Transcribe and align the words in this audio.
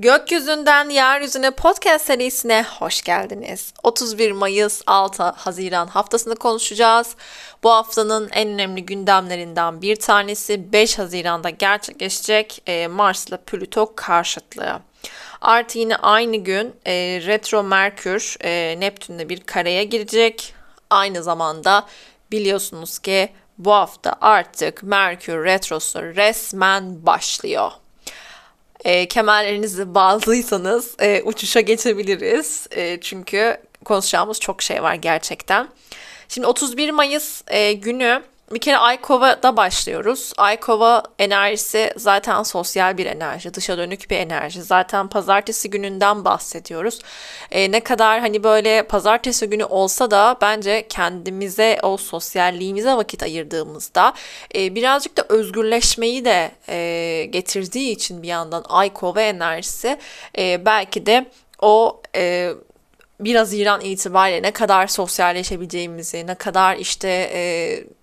Gökyüzünden 0.00 0.88
Yeryüzüne 0.88 1.50
podcast 1.50 2.06
serisine 2.06 2.66
hoş 2.78 3.02
geldiniz. 3.02 3.74
31 3.82 4.32
Mayıs 4.32 4.82
6 4.86 5.22
Haziran 5.22 5.86
haftasını 5.86 6.36
konuşacağız. 6.36 7.16
Bu 7.62 7.70
haftanın 7.70 8.28
en 8.32 8.48
önemli 8.48 8.86
gündemlerinden 8.86 9.82
bir 9.82 9.96
tanesi 9.96 10.72
5 10.72 10.98
Haziran'da 10.98 11.50
gerçekleşecek 11.50 12.62
e, 12.66 12.86
Mars'la 12.86 13.36
Plüto 13.36 13.92
karşıtlığı. 13.96 14.80
Artı 15.40 15.78
yine 15.78 15.96
aynı 15.96 16.36
gün 16.36 16.74
e, 16.86 16.92
retro 17.26 17.62
Merkür 17.62 18.36
e, 18.40 18.80
Neptün'le 18.80 19.28
bir 19.28 19.40
kareye 19.40 19.84
girecek. 19.84 20.54
Aynı 20.90 21.22
zamanda 21.22 21.86
biliyorsunuz 22.32 22.98
ki 22.98 23.32
bu 23.58 23.72
hafta 23.72 24.16
artık 24.20 24.82
Merkür 24.82 25.44
retrosu 25.44 26.02
resmen 26.02 27.06
başlıyor. 27.06 27.70
E, 28.84 29.08
kemerlerinizi 29.08 29.94
bağlıysanız 29.94 30.94
e, 31.00 31.22
uçuşa 31.22 31.60
geçebiliriz. 31.60 32.66
E, 32.70 33.00
çünkü 33.00 33.56
konuşacağımız 33.84 34.40
çok 34.40 34.62
şey 34.62 34.82
var 34.82 34.94
gerçekten. 34.94 35.68
Şimdi 36.28 36.46
31 36.46 36.90
Mayıs 36.90 37.42
e, 37.48 37.72
günü 37.72 38.22
bir 38.52 38.58
kere 38.58 38.76
Aykova'da 38.76 39.56
başlıyoruz. 39.56 40.32
Aykova 40.36 41.02
enerjisi 41.18 41.92
zaten 41.96 42.42
sosyal 42.42 42.98
bir 42.98 43.06
enerji, 43.06 43.54
dışa 43.54 43.78
dönük 43.78 44.10
bir 44.10 44.16
enerji. 44.16 44.62
Zaten 44.62 45.08
pazartesi 45.08 45.70
gününden 45.70 46.24
bahsediyoruz. 46.24 46.98
E, 47.50 47.72
ne 47.72 47.80
kadar 47.80 48.20
hani 48.20 48.44
böyle 48.44 48.82
pazartesi 48.82 49.46
günü 49.46 49.64
olsa 49.64 50.10
da 50.10 50.36
bence 50.40 50.86
kendimize 50.88 51.78
o 51.82 51.96
sosyalliğimize 51.96 52.94
vakit 52.94 53.22
ayırdığımızda 53.22 54.14
e, 54.54 54.74
birazcık 54.74 55.16
da 55.16 55.26
özgürleşmeyi 55.28 56.24
de 56.24 56.50
e, 56.68 57.24
getirdiği 57.24 57.92
için 57.92 58.22
bir 58.22 58.28
yandan 58.28 58.64
Aykova 58.68 59.20
enerjisi 59.20 59.98
e, 60.38 60.66
belki 60.66 61.06
de 61.06 61.26
o 61.62 62.02
e, 62.16 62.50
1 63.20 63.34
Haziran 63.34 63.80
itibariyle 63.80 64.42
ne 64.42 64.50
kadar 64.50 64.86
sosyalleşebileceğimizi, 64.86 66.26
ne 66.26 66.34
kadar 66.34 66.76
işte 66.76 67.30
e, 67.34 67.40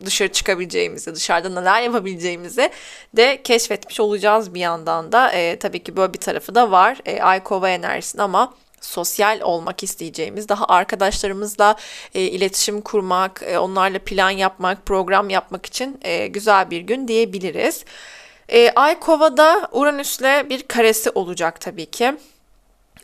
dışarı 0.06 0.32
çıkabileceğimizi, 0.32 1.16
dışarıda 1.16 1.50
neler 1.60 1.82
yapabileceğimizi 1.82 2.70
de 3.14 3.42
keşfetmiş 3.44 4.00
olacağız 4.00 4.54
bir 4.54 4.60
yandan 4.60 5.12
da. 5.12 5.32
E, 5.32 5.60
tabii 5.60 5.84
ki 5.84 5.98
böyle 5.98 6.14
bir 6.14 6.20
tarafı 6.20 6.56
da 6.56 6.72
var. 6.72 6.98
E, 7.06 7.22
Ay 7.22 7.44
Kova 7.44 7.70
enerjisinin 7.70 8.24
ama 8.24 8.54
sosyal 8.82 9.42
olmak 9.42 9.84
isteyeceğimiz, 9.84 10.50
daha 10.50 10.66
arkadaşlarımızla 10.66 11.76
e, 12.16 12.22
iletişim 12.22 12.82
kurmak, 12.82 13.44
e, 13.46 13.60
onlarla 13.60 14.00
plan 14.00 14.30
yapmak, 14.30 14.86
program 14.86 15.30
yapmak 15.30 15.66
için 15.66 16.00
e, 16.02 16.28
güzel 16.28 16.70
bir 16.70 16.82
gün 16.82 17.08
diyebiliriz. 17.08 17.86
E, 18.50 18.72
Ay 18.72 19.00
Kova'da 19.00 19.70
Uranüs'le 19.72 20.50
bir 20.50 20.64
karesi 20.64 21.10
olacak 21.10 21.62
tabii 21.62 21.86
ki. 21.86 22.14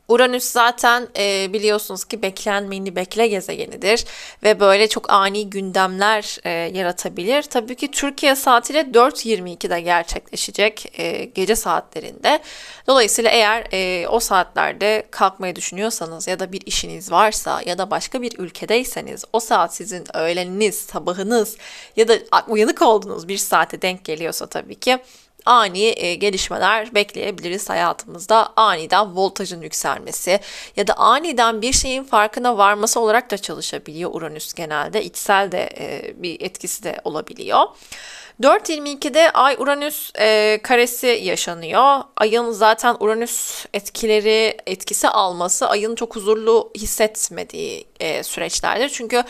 Uranüs 0.08 0.44
zaten 0.44 1.08
e, 1.18 1.54
biliyorsunuz 1.54 2.06
ki 2.06 2.22
beklenmeyeni 2.22 2.96
bekle 2.96 3.28
gezegenidir 3.28 4.06
ve 4.44 4.60
böyle 4.60 4.90
çok 4.90 5.10
ani 5.10 5.50
gündemler 5.50 6.38
e, 6.44 6.50
yaratabilir. 6.50 7.44
Tabii 7.44 7.76
ki 7.76 7.92
Türkiye 7.92 8.36
saatiyle 8.36 8.82
4.22'de 8.82 9.82
gerçekleşecek 9.82 11.00
e, 11.00 11.26
gece 11.26 11.56
saatlerinde. 11.56 12.40
Dolayısıyla 12.88 13.32
eğer 13.32 13.68
e, 13.74 14.08
o 14.08 14.20
saatlerde 14.20 15.08
kalkmayı 15.12 15.56
düşünüyorsanız 15.56 16.28
ya 16.28 16.40
da 16.40 16.52
bir 16.52 16.62
işiniz 16.66 17.12
varsa 17.12 17.62
ya 17.66 17.78
da 17.78 17.92
başka 17.92 18.22
bir 18.22 18.40
ülkedeyseniz 18.40 19.26
o 19.34 19.40
saat 19.40 19.76
sizin 19.76 20.18
öğleniniz, 20.18 20.76
sabahınız 20.76 21.58
ya 21.96 22.08
da 22.08 22.14
uyanık 22.48 22.82
olduğunuz 22.82 23.28
bir 23.28 23.38
saate 23.38 23.82
denk 23.82 24.06
geliyorsa 24.06 24.48
tabii 24.48 24.76
ki 24.76 25.00
ani 25.46 25.94
e, 25.98 26.16
gelişmeler 26.16 26.96
bekleyebiliriz 26.96 27.70
hayatımızda. 27.70 28.54
Aniden 28.56 29.16
voltajın 29.16 29.62
yükselmesi 29.62 30.40
ya 30.76 30.88
da 30.88 30.94
aniden 30.94 31.62
bir 31.62 31.74
şeyin 31.74 32.04
farkına 32.04 32.58
varması 32.58 33.00
olarak 33.00 33.32
da 33.32 33.38
çalışabiliyor 33.38 34.10
Uranüs 34.14 34.54
genelde. 34.54 35.04
içsel 35.04 35.52
de 35.52 35.70
e, 35.78 36.14
bir 36.24 36.42
etkisi 36.42 36.84
de 36.84 37.02
olabiliyor. 37.04 37.66
4.22'de 38.42 39.32
Ay 39.32 39.56
Uranüs 39.60 40.12
e, 40.20 40.60
karesi 40.64 41.08
yaşanıyor. 41.08 42.02
Ayın 42.18 42.52
zaten 42.52 42.98
Uranüs 43.00 43.66
etkileri 43.74 44.58
etkisi 44.68 45.10
alması 45.10 45.70
ayın 45.70 45.96
çok 45.96 46.16
huzurlu 46.16 46.72
hissetmediği 46.78 47.88
e, 48.00 48.24
süreçlerdir. 48.24 48.90
Çünkü 48.90 49.24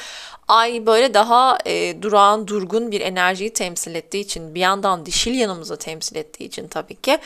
Ay 0.48 0.86
böyle 0.86 1.14
daha 1.14 1.58
e, 1.66 2.02
durağan, 2.02 2.48
durgun 2.48 2.92
bir 2.92 3.02
enerjiyi 3.02 3.54
temsil 3.54 3.96
ettiği 3.96 4.20
için 4.20 4.56
bir 4.56 4.60
yandan 4.60 5.06
dişil 5.06 5.34
yanımızı 5.34 5.78
temsil 5.78 6.16
ettiği 6.16 6.44
için 6.44 6.68
tabii 6.68 6.96
ki 6.96 7.18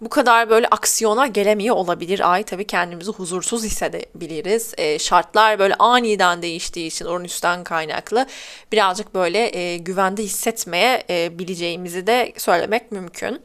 bu 0.00 0.08
kadar 0.08 0.50
böyle 0.50 0.66
aksiyona 0.66 1.26
gelemiyor 1.26 1.76
olabilir 1.76 2.32
ay. 2.32 2.42
Tabii 2.42 2.66
kendimizi 2.66 3.10
huzursuz 3.10 3.64
hissedebiliriz. 3.64 4.74
E, 4.78 4.98
şartlar 4.98 5.58
böyle 5.58 5.74
aniden 5.74 6.42
değiştiği 6.42 6.86
için 6.86 7.04
Uranüs'ten 7.04 7.64
kaynaklı 7.64 8.26
birazcık 8.72 9.14
böyle 9.14 9.56
e, 9.56 9.76
güvende 9.76 10.22
hissetmeye 10.22 11.04
e, 11.10 11.38
bileceğimizi 11.38 12.06
de 12.06 12.32
söylemek 12.36 12.92
mümkün. 12.92 13.42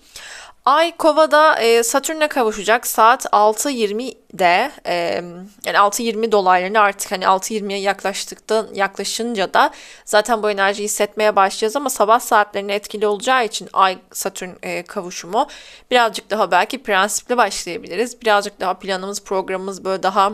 Ay 0.66 0.98
Kova'da 0.98 1.60
e, 1.60 1.84
Satürn'e 1.84 2.28
kavuşacak 2.28 2.88
saat 2.88 3.26
6.20'de 3.26 4.72
e, 4.86 4.96
yani 5.66 5.78
6.20 5.78 6.32
dolaylarında 6.32 6.82
artık 6.82 7.12
hani 7.12 7.24
6.20'ye 7.24 7.80
yaklaştıktan 7.80 8.68
yaklaşınca 8.74 9.54
da 9.54 9.72
zaten 10.06 10.44
bu 10.44 10.52
enerjiyi 10.52 10.86
hissetmeye 10.86 11.36
başlayacağız 11.36 11.76
ama 11.76 11.90
sabah 11.90 12.20
saatlerine 12.20 12.76
etkili 12.76 13.08
olacağı 13.08 13.46
için 13.46 13.70
Ay 13.74 13.98
Satürn 14.12 14.50
e, 14.64 14.84
kavuşumu 14.84 15.48
birazcık 15.92 16.30
daha 16.30 16.52
belki 16.52 16.84
prensipli 16.84 17.38
başlayabiliriz. 17.38 18.22
Birazcık 18.22 18.60
daha 18.60 18.74
planımız 18.74 19.24
programımız 19.24 19.86
böyle 19.86 20.04
daha 20.04 20.32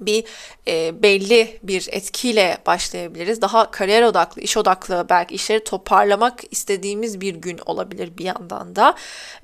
bir 0.00 0.24
e, 0.68 1.02
belli 1.02 1.58
bir 1.62 1.88
etkiyle 1.92 2.58
başlayabiliriz. 2.66 3.42
Daha 3.42 3.70
kariyer 3.70 4.02
odaklı, 4.02 4.42
iş 4.42 4.56
odaklı 4.56 5.06
belki 5.10 5.34
işleri 5.34 5.64
toparlamak 5.64 6.40
istediğimiz 6.50 7.20
bir 7.20 7.34
gün 7.34 7.60
olabilir 7.66 8.18
bir 8.18 8.24
yandan 8.24 8.76
da. 8.76 8.94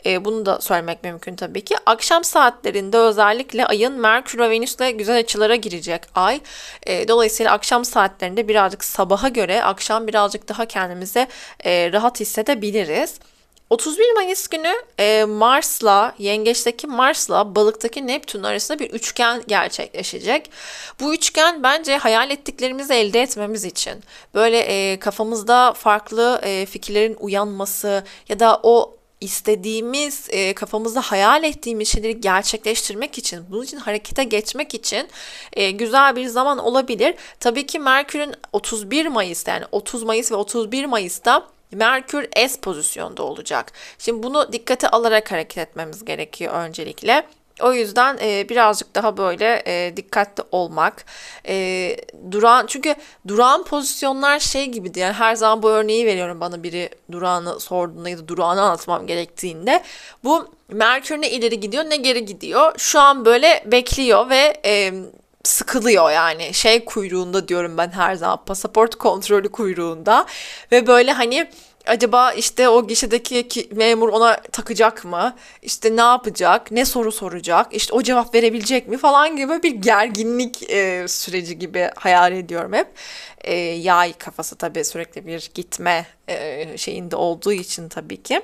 E, 0.06 0.24
bunu 0.24 0.46
da 0.46 0.60
söylemek 0.60 1.04
mümkün 1.04 1.36
tabii 1.36 1.64
ki. 1.64 1.76
Akşam 1.86 2.24
saatlerinde 2.24 2.98
özellikle 2.98 3.66
ayın 3.66 3.92
Merkür 3.92 4.38
ve 4.38 4.50
Venüs'le 4.50 4.98
güzel 4.98 5.18
açılara 5.18 5.56
girecek 5.56 6.02
ay. 6.14 6.40
E, 6.86 7.08
dolayısıyla 7.08 7.52
akşam 7.52 7.84
saatlerinde 7.84 8.48
birazcık 8.48 8.84
sabaha 8.84 9.28
göre 9.28 9.62
akşam 9.62 10.06
birazcık 10.06 10.48
daha 10.48 10.66
kendimize 10.66 11.26
e, 11.64 11.92
rahat 11.92 12.20
hissedebiliriz. 12.20 13.18
31 13.70 14.12
Mayıs 14.14 14.48
günü 14.48 14.72
e, 14.98 15.24
Mars'la, 15.24 16.14
Yengeç'teki 16.18 16.86
Mars'la 16.86 17.54
Balık'taki 17.54 18.06
Neptün 18.06 18.42
arasında 18.42 18.78
bir 18.78 18.90
üçgen 18.90 19.42
gerçekleşecek. 19.48 20.50
Bu 21.00 21.14
üçgen 21.14 21.62
bence 21.62 21.96
hayal 21.96 22.30
ettiklerimizi 22.30 22.94
elde 22.94 23.22
etmemiz 23.22 23.64
için 23.64 23.94
böyle 24.34 24.58
e, 24.58 24.98
kafamızda 24.98 25.72
farklı 25.72 26.40
e, 26.42 26.66
fikirlerin 26.66 27.16
uyanması 27.20 28.04
ya 28.28 28.40
da 28.40 28.60
o 28.62 28.96
istediğimiz, 29.20 30.26
e, 30.30 30.54
kafamızda 30.54 31.00
hayal 31.00 31.44
ettiğimiz 31.44 31.88
şeyleri 31.88 32.20
gerçekleştirmek 32.20 33.18
için, 33.18 33.44
bunun 33.50 33.62
için 33.64 33.76
harekete 33.76 34.24
geçmek 34.24 34.74
için 34.74 35.08
e, 35.52 35.70
güzel 35.70 36.16
bir 36.16 36.26
zaman 36.26 36.58
olabilir. 36.58 37.14
Tabii 37.40 37.66
ki 37.66 37.78
Merkür'ün 37.78 38.34
31 38.52 39.06
Mayıs 39.06 39.46
yani 39.46 39.64
30 39.72 40.02
Mayıs 40.02 40.32
ve 40.32 40.36
31 40.36 40.84
Mayıs'ta 40.84 41.55
Merkür 41.72 42.28
S 42.48 42.60
pozisyonda 42.60 43.22
olacak. 43.22 43.72
Şimdi 43.98 44.22
bunu 44.22 44.52
dikkate 44.52 44.88
alarak 44.88 45.32
hareket 45.32 45.58
etmemiz 45.58 46.04
gerekiyor 46.04 46.54
öncelikle. 46.54 47.26
O 47.62 47.72
yüzden 47.72 48.18
e, 48.22 48.48
birazcık 48.48 48.94
daha 48.94 49.16
böyle 49.16 49.62
e, 49.66 49.96
dikkatli 49.96 50.44
olmak. 50.52 51.04
E, 51.48 51.96
duran 52.30 52.66
çünkü 52.66 52.94
duran 53.28 53.64
pozisyonlar 53.64 54.38
şey 54.38 54.66
gibi 54.66 54.92
yani 54.96 55.12
her 55.12 55.34
zaman 55.34 55.62
bu 55.62 55.70
örneği 55.70 56.06
veriyorum 56.06 56.40
bana 56.40 56.62
biri 56.62 56.90
durağını 57.12 57.60
sorduğunda 57.60 58.08
ya 58.08 58.18
da 58.18 58.28
durağını 58.28 58.62
anlatmam 58.62 59.06
gerektiğinde. 59.06 59.82
Bu 60.24 60.56
Merkür 60.68 61.20
ne 61.20 61.30
ileri 61.30 61.60
gidiyor 61.60 61.84
ne 61.84 61.96
geri 61.96 62.24
gidiyor. 62.24 62.72
Şu 62.78 63.00
an 63.00 63.24
böyle 63.24 63.64
bekliyor 63.66 64.30
ve 64.30 64.60
e, 64.64 64.92
sıkılıyor 65.46 66.10
yani 66.10 66.54
şey 66.54 66.84
kuyruğunda 66.84 67.48
diyorum 67.48 67.78
ben 67.78 67.88
her 67.88 68.14
zaman 68.14 68.44
pasaport 68.44 68.94
kontrolü 68.94 69.48
kuyruğunda 69.48 70.26
ve 70.72 70.86
böyle 70.86 71.12
hani 71.12 71.50
acaba 71.86 72.32
işte 72.32 72.68
o 72.68 72.86
gişedeki 72.86 73.68
memur 73.72 74.08
ona 74.08 74.36
takacak 74.36 75.04
mı? 75.04 75.36
İşte 75.62 75.96
ne 75.96 76.00
yapacak? 76.00 76.70
Ne 76.70 76.84
soru 76.84 77.12
soracak? 77.12 77.74
İşte 77.74 77.94
o 77.94 78.02
cevap 78.02 78.34
verebilecek 78.34 78.88
mi 78.88 78.98
falan 78.98 79.36
gibi 79.36 79.62
bir 79.62 79.70
gerginlik 79.70 80.70
e, 80.70 81.08
süreci 81.08 81.58
gibi 81.58 81.90
hayal 81.96 82.32
ediyorum 82.32 82.72
hep. 82.72 82.88
E, 83.40 83.54
yay 83.56 84.12
kafası 84.12 84.56
tabii 84.56 84.84
sürekli 84.84 85.26
bir 85.26 85.50
gitme 85.54 86.06
e, 86.28 86.78
şeyinde 86.78 87.16
olduğu 87.16 87.52
için 87.52 87.88
tabii 87.88 88.22
ki. 88.22 88.42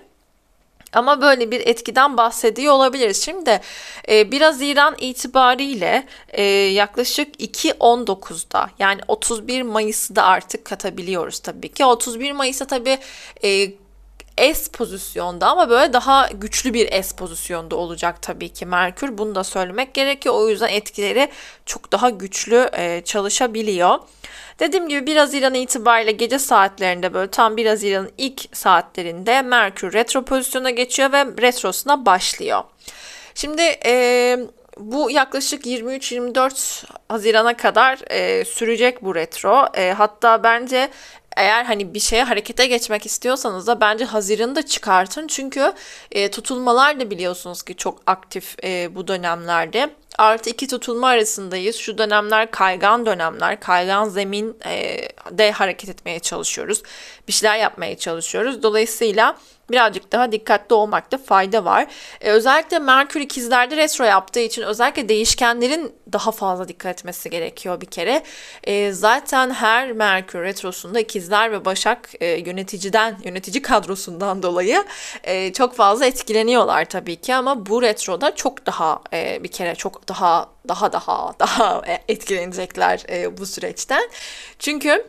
Ama 0.92 1.20
böyle 1.20 1.50
bir 1.50 1.66
etkiden 1.66 2.16
bahsediyor 2.16 2.74
olabiliriz. 2.74 3.24
Şimdi 3.24 3.60
e, 4.08 4.30
1 4.30 4.40
Haziran 4.40 4.94
itibariyle 4.98 6.06
e, 6.28 6.42
yaklaşık 6.42 7.40
2.19'da 7.40 8.70
yani 8.78 9.00
31 9.08 9.62
Mayıs'ı 9.62 10.16
da 10.16 10.24
artık 10.24 10.64
katabiliyoruz 10.64 11.38
tabii 11.38 11.68
ki. 11.68 11.84
31 11.84 12.32
Mayıs'a 12.32 12.64
tabii 12.64 12.98
e, 13.44 13.81
S 14.36 14.72
pozisyonda 14.72 15.46
ama 15.46 15.70
böyle 15.70 15.92
daha 15.92 16.28
güçlü 16.34 16.74
bir 16.74 17.02
S 17.02 17.16
pozisyonda 17.16 17.76
olacak 17.76 18.22
tabii 18.22 18.48
ki 18.48 18.66
Merkür. 18.66 19.18
Bunu 19.18 19.34
da 19.34 19.44
söylemek 19.44 19.94
gerekiyor. 19.94 20.34
O 20.34 20.48
yüzden 20.48 20.68
etkileri 20.68 21.28
çok 21.66 21.92
daha 21.92 22.10
güçlü 22.10 22.70
e, 22.72 23.02
çalışabiliyor. 23.04 23.98
Dediğim 24.58 24.88
gibi 24.88 25.06
1 25.06 25.16
Haziran 25.16 25.54
itibariyle 25.54 26.12
gece 26.12 26.38
saatlerinde 26.38 27.14
böyle 27.14 27.30
tam 27.30 27.56
1 27.56 27.66
Haziran'ın 27.66 28.10
ilk 28.18 28.56
saatlerinde 28.56 29.42
Merkür 29.42 29.92
retro 29.92 30.24
pozisyona 30.24 30.70
geçiyor 30.70 31.12
ve 31.12 31.24
retrosuna 31.24 32.06
başlıyor. 32.06 32.62
Şimdi 33.34 33.62
e, 33.84 34.38
bu 34.78 35.10
yaklaşık 35.10 35.66
23-24 35.66 36.84
Haziran'a 37.08 37.56
kadar 37.56 37.98
e, 38.10 38.44
sürecek 38.44 39.04
bu 39.04 39.14
retro. 39.14 39.66
E, 39.74 39.92
hatta 39.92 40.42
bence 40.42 40.90
eğer 41.36 41.64
hani 41.64 41.94
bir 41.94 42.00
şeye 42.00 42.24
harekete 42.24 42.66
geçmek 42.66 43.06
istiyorsanız 43.06 43.66
da 43.66 43.80
bence 43.80 44.04
Haziran'ı 44.04 44.56
da 44.56 44.66
çıkartın. 44.66 45.26
Çünkü 45.26 45.72
e, 46.12 46.30
tutulmalar 46.30 47.00
da 47.00 47.10
biliyorsunuz 47.10 47.62
ki 47.62 47.76
çok 47.76 48.02
aktif 48.06 48.64
e, 48.64 48.94
bu 48.94 49.08
dönemlerde. 49.08 49.90
Artı 50.18 50.50
iki 50.50 50.66
tutulma 50.66 51.08
arasındayız. 51.08 51.76
Şu 51.76 51.98
dönemler 51.98 52.50
kaygan 52.50 53.06
dönemler. 53.06 53.60
Kaygan 53.60 54.08
zemin 54.08 54.56
e, 54.66 55.08
de 55.30 55.52
hareket 55.52 55.88
etmeye 55.88 56.18
çalışıyoruz. 56.18 56.82
Bir 57.28 57.32
şeyler 57.32 57.56
yapmaya 57.56 57.98
çalışıyoruz. 57.98 58.62
Dolayısıyla 58.62 59.36
birazcık 59.70 60.12
daha 60.12 60.32
dikkatli 60.32 60.74
olmakta 60.74 61.18
fayda 61.18 61.64
var. 61.64 61.86
Ee, 62.20 62.30
özellikle 62.30 62.78
Merkür 62.78 63.20
ikizlerde 63.20 63.76
retro 63.76 64.04
yaptığı 64.04 64.40
için 64.40 64.62
özellikle 64.62 65.08
değişkenlerin 65.08 65.92
daha 66.12 66.30
fazla 66.32 66.68
dikkat 66.68 66.98
etmesi 66.98 67.30
gerekiyor 67.30 67.80
bir 67.80 67.86
kere. 67.86 68.22
Ee, 68.64 68.92
zaten 68.92 69.50
her 69.50 69.92
Merkür 69.92 70.42
retrosunda 70.42 71.00
ikizler 71.00 71.52
ve 71.52 71.64
Başak 71.64 72.10
e, 72.20 72.26
yöneticiden, 72.26 73.18
yönetici 73.24 73.62
kadrosundan 73.62 74.42
dolayı 74.42 74.84
e, 75.24 75.52
çok 75.52 75.76
fazla 75.76 76.06
etkileniyorlar 76.06 76.84
tabii 76.84 77.16
ki 77.16 77.34
ama 77.34 77.66
bu 77.66 77.82
retroda 77.82 78.34
çok 78.34 78.66
daha 78.66 79.00
e, 79.12 79.42
bir 79.42 79.50
kere 79.50 79.74
çok 79.74 80.08
daha 80.08 80.48
daha 80.68 80.92
daha 80.92 81.34
daha 81.38 81.82
etkilenecekler 82.08 83.02
e, 83.10 83.38
bu 83.38 83.46
süreçten. 83.46 84.10
Çünkü 84.58 85.06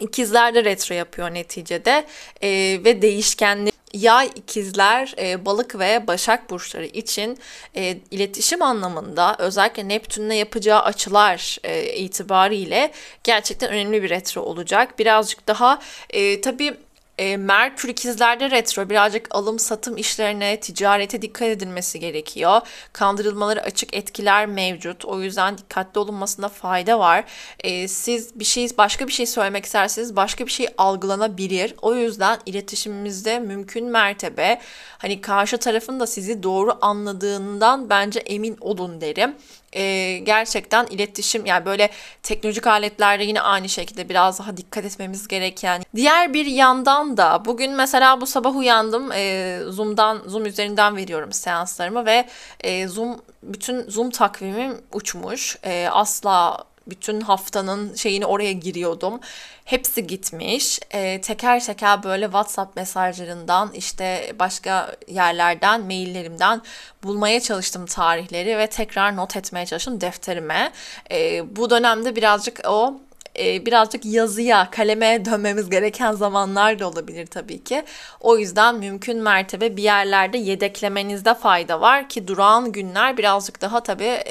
İkizler 0.00 0.54
de 0.54 0.64
retro 0.64 0.94
yapıyor 0.94 1.34
neticede 1.34 2.06
e, 2.42 2.48
ve 2.84 3.02
değişkenli 3.02 3.72
Yay 3.92 4.30
ikizler, 4.34 5.14
e, 5.18 5.44
balık 5.44 5.78
ve 5.78 6.06
başak 6.06 6.50
burçları 6.50 6.86
için 6.86 7.38
e, 7.76 7.98
iletişim 8.10 8.62
anlamında 8.62 9.36
özellikle 9.38 9.88
Neptün'le 9.88 10.30
yapacağı 10.30 10.80
açılar 10.80 11.58
e, 11.64 11.94
itibariyle 11.96 12.92
gerçekten 13.24 13.70
önemli 13.70 14.02
bir 14.02 14.10
retro 14.10 14.40
olacak. 14.42 14.98
Birazcık 14.98 15.48
daha 15.48 15.80
e, 16.10 16.40
tabii 16.40 16.76
e, 17.18 17.36
Merkür 17.36 17.88
ikizlerde 17.88 18.50
retro 18.50 18.90
birazcık 18.90 19.26
alım 19.30 19.58
satım 19.58 19.96
işlerine, 19.96 20.60
ticarete 20.60 21.22
dikkat 21.22 21.48
edilmesi 21.48 22.00
gerekiyor. 22.00 22.60
Kandırılmaları 22.92 23.62
açık 23.62 23.94
etkiler 23.94 24.46
mevcut. 24.46 25.04
O 25.04 25.20
yüzden 25.20 25.58
dikkatli 25.58 25.98
olunmasında 25.98 26.48
fayda 26.48 26.98
var. 26.98 27.24
E, 27.60 27.88
siz 27.88 28.40
bir 28.40 28.44
şey 28.44 28.68
başka 28.78 29.06
bir 29.06 29.12
şey 29.12 29.26
söylemek 29.26 29.64
isterseniz 29.64 30.16
başka 30.16 30.46
bir 30.46 30.52
şey 30.52 30.68
algılanabilir. 30.78 31.74
O 31.82 31.94
yüzden 31.94 32.38
iletişimimizde 32.46 33.38
mümkün 33.38 33.86
mertebe 33.86 34.60
hani 34.98 35.20
karşı 35.20 35.58
tarafın 35.58 36.00
da 36.00 36.06
sizi 36.06 36.42
doğru 36.42 36.78
anladığından 36.80 37.90
bence 37.90 38.20
emin 38.20 38.56
olun 38.60 39.00
derim 39.00 39.34
e, 39.76 40.18
gerçekten 40.18 40.86
iletişim 40.86 41.46
yani 41.46 41.66
böyle 41.66 41.90
teknolojik 42.22 42.66
aletlerde 42.66 43.24
yine 43.24 43.40
aynı 43.40 43.68
şekilde 43.68 44.08
biraz 44.08 44.38
daha 44.38 44.56
dikkat 44.56 44.84
etmemiz 44.84 45.28
gereken. 45.28 45.82
Diğer 45.94 46.34
bir 46.34 46.46
yandan 46.46 47.16
da 47.16 47.44
bugün 47.44 47.72
mesela 47.72 48.20
bu 48.20 48.26
sabah 48.26 48.56
uyandım 48.56 49.12
e, 49.12 49.58
Zoom'dan 49.68 50.22
Zoom 50.26 50.46
üzerinden 50.46 50.96
veriyorum 50.96 51.32
seanslarımı 51.32 52.06
ve 52.06 52.28
e, 52.60 52.88
Zoom 52.88 53.20
bütün 53.42 53.90
Zoom 53.90 54.10
takvimim 54.10 54.80
uçmuş. 54.92 55.56
E, 55.64 55.88
asla 55.92 56.64
bütün 56.86 57.20
haftanın 57.20 57.94
şeyini 57.94 58.26
oraya 58.26 58.52
giriyordum. 58.52 59.20
Hepsi 59.64 60.06
gitmiş. 60.06 60.80
E, 60.90 61.20
teker 61.20 61.64
teker 61.64 62.02
böyle 62.02 62.24
WhatsApp 62.24 62.76
mesajlarından 62.76 63.72
işte 63.72 64.32
başka 64.38 64.96
yerlerden, 65.08 65.80
maillerimden 65.80 66.62
bulmaya 67.02 67.40
çalıştım 67.40 67.86
tarihleri 67.86 68.58
ve 68.58 68.66
tekrar 68.66 69.16
not 69.16 69.36
etmeye 69.36 69.66
çalıştım 69.66 70.00
defterime. 70.00 70.72
E, 71.10 71.42
bu 71.56 71.70
dönemde 71.70 72.16
birazcık 72.16 72.60
o 72.68 73.00
e, 73.38 73.66
birazcık 73.66 74.04
yazıya, 74.04 74.70
kaleme 74.70 75.24
dönmemiz 75.24 75.70
gereken 75.70 76.12
zamanlar 76.12 76.78
da 76.78 76.88
olabilir 76.88 77.26
tabii 77.26 77.64
ki. 77.64 77.84
O 78.20 78.38
yüzden 78.38 78.74
mümkün 78.74 79.22
mertebe 79.22 79.76
bir 79.76 79.82
yerlerde 79.82 80.38
yedeklemenizde 80.38 81.34
fayda 81.34 81.80
var 81.80 82.08
ki 82.08 82.28
durağan 82.28 82.72
günler 82.72 83.16
birazcık 83.16 83.60
daha 83.60 83.82
tabii 83.82 84.22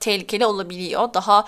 tehlikeli 0.00 0.46
olabiliyor. 0.46 1.14
Daha 1.14 1.44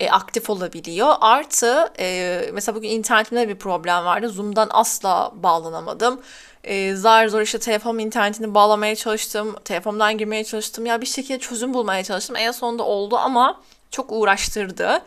e, 0.00 0.10
aktif 0.10 0.50
olabiliyor. 0.50 1.14
Artı 1.20 1.92
e, 1.98 2.40
mesela 2.52 2.76
bugün 2.76 2.88
internetimde 2.88 3.48
bir 3.48 3.58
problem 3.58 4.04
vardı. 4.04 4.28
Zoom'dan 4.28 4.68
asla 4.70 5.32
bağlanamadım. 5.34 6.20
E, 6.64 6.94
zar 6.94 7.28
zor 7.28 7.40
işte 7.40 7.58
telefon 7.58 7.98
internetini 7.98 8.54
bağlamaya 8.54 8.96
çalıştım. 8.96 9.56
Telefondan 9.64 10.18
girmeye 10.18 10.44
çalıştım. 10.44 10.86
Ya 10.86 11.00
bir 11.00 11.06
şekilde 11.06 11.38
çözüm 11.38 11.74
bulmaya 11.74 12.04
çalıştım. 12.04 12.36
En 12.36 12.50
sonunda 12.50 12.82
oldu 12.82 13.16
ama 13.16 13.60
çok 13.90 14.12
uğraştırdı. 14.12 15.02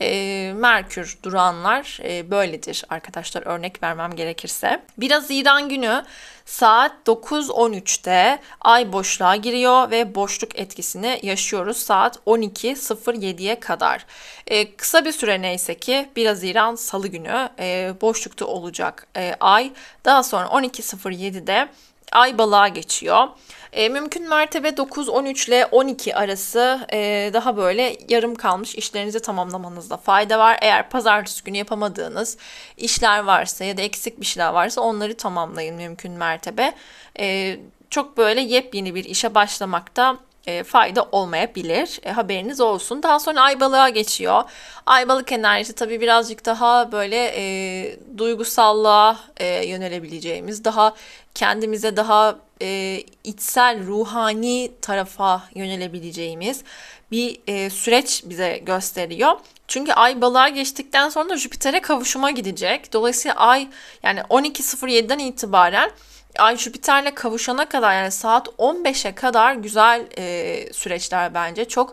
E, 0.00 0.52
Merkür 0.56 1.18
duranlar 1.22 1.98
e, 2.04 2.30
böyledir 2.30 2.84
arkadaşlar 2.88 3.42
örnek 3.46 3.82
vermem 3.82 4.16
gerekirse. 4.16 4.82
Biraz 4.98 5.30
İran 5.30 5.68
günü 5.68 6.04
saat 6.44 6.92
9.13'te 7.06 8.38
ay 8.60 8.92
boşluğa 8.92 9.36
giriyor 9.36 9.90
ve 9.90 10.14
boşluk 10.14 10.58
etkisini 10.58 11.20
yaşıyoruz 11.22 11.76
saat 11.76 12.18
12.07'ye 12.26 13.60
kadar. 13.60 14.06
E, 14.46 14.76
kısa 14.76 15.04
bir 15.04 15.12
süre 15.12 15.42
neyse 15.42 15.74
ki 15.74 16.10
biraz 16.16 16.44
İran 16.44 16.74
salı 16.74 17.08
günü 17.08 17.48
e, 17.58 17.94
boşlukta 18.00 18.46
olacak 18.46 19.06
e, 19.16 19.34
ay. 19.40 19.72
Daha 20.04 20.22
sonra 20.22 20.46
12.07'de 20.46 21.68
ay 22.12 22.38
balığa 22.38 22.68
geçiyor. 22.68 23.28
E, 23.72 23.88
mümkün 23.88 24.28
mertebe 24.28 24.68
9-13 24.68 25.48
ile 25.48 25.66
12 25.66 26.16
arası 26.16 26.86
e, 26.92 27.30
daha 27.32 27.56
böyle 27.56 27.96
yarım 28.08 28.34
kalmış 28.34 28.74
işlerinizi 28.74 29.22
tamamlamanızda 29.22 29.96
fayda 29.96 30.38
var. 30.38 30.58
Eğer 30.62 30.90
pazartesi 30.90 31.44
günü 31.44 31.56
yapamadığınız 31.56 32.38
işler 32.76 33.18
varsa 33.18 33.64
ya 33.64 33.76
da 33.76 33.82
eksik 33.82 34.20
bir 34.20 34.26
şeyler 34.26 34.52
varsa 34.52 34.80
onları 34.80 35.16
tamamlayın 35.16 35.76
mümkün 35.76 36.12
mertebe. 36.12 36.72
E, 37.18 37.56
çok 37.90 38.16
böyle 38.16 38.40
yepyeni 38.40 38.94
bir 38.94 39.04
işe 39.04 39.34
başlamakta 39.34 40.18
e, 40.46 40.62
fayda 40.62 41.08
olmayabilir. 41.12 42.00
E, 42.02 42.10
haberiniz 42.10 42.60
olsun. 42.60 43.02
Daha 43.02 43.20
sonra 43.20 43.40
ay 43.40 43.60
balığa 43.60 43.88
geçiyor. 43.88 44.42
Ay 44.86 45.08
balık 45.08 45.32
enerjisi 45.32 45.72
tabii 45.72 46.00
birazcık 46.00 46.44
daha 46.44 46.92
böyle 46.92 47.32
e, 47.36 47.96
duygusallığa 48.18 49.18
e, 49.36 49.66
yönelebileceğimiz, 49.66 50.64
daha 50.64 50.94
kendimize 51.34 51.96
daha 51.96 52.36
e, 52.62 53.02
içsel, 53.24 53.86
ruhani 53.86 54.72
tarafa 54.82 55.42
yönelebileceğimiz 55.54 56.64
bir 57.10 57.40
e, 57.46 57.70
süreç 57.70 58.22
bize 58.24 58.58
gösteriyor. 58.58 59.32
Çünkü 59.68 59.92
ay 59.92 60.20
balığa 60.20 60.48
geçtikten 60.48 61.08
sonra 61.08 61.36
Jüpiter'e 61.36 61.80
kavuşuma 61.80 62.30
gidecek. 62.30 62.92
Dolayısıyla 62.92 63.36
ay 63.36 63.68
yani 64.02 64.20
12.07'den 64.20 65.18
itibaren 65.18 65.90
Ay 66.38 66.56
Jüpiter'le 66.56 67.14
kavuşana 67.14 67.68
kadar 67.68 67.94
yani 67.94 68.10
saat 68.10 68.48
15'e 68.48 69.14
kadar 69.14 69.54
güzel 69.54 70.06
e, 70.18 70.72
süreçler 70.72 71.34
bence. 71.34 71.64
Çok 71.64 71.92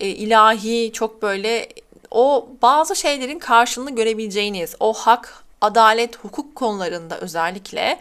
e, 0.00 0.08
ilahi, 0.08 0.92
çok 0.92 1.22
böyle 1.22 1.68
o 2.10 2.48
bazı 2.62 2.96
şeylerin 2.96 3.38
karşılığını 3.38 3.94
görebileceğiniz, 3.94 4.74
o 4.80 4.92
hak, 4.92 5.44
adalet, 5.60 6.16
hukuk 6.16 6.54
konularında 6.54 7.18
özellikle 7.18 7.98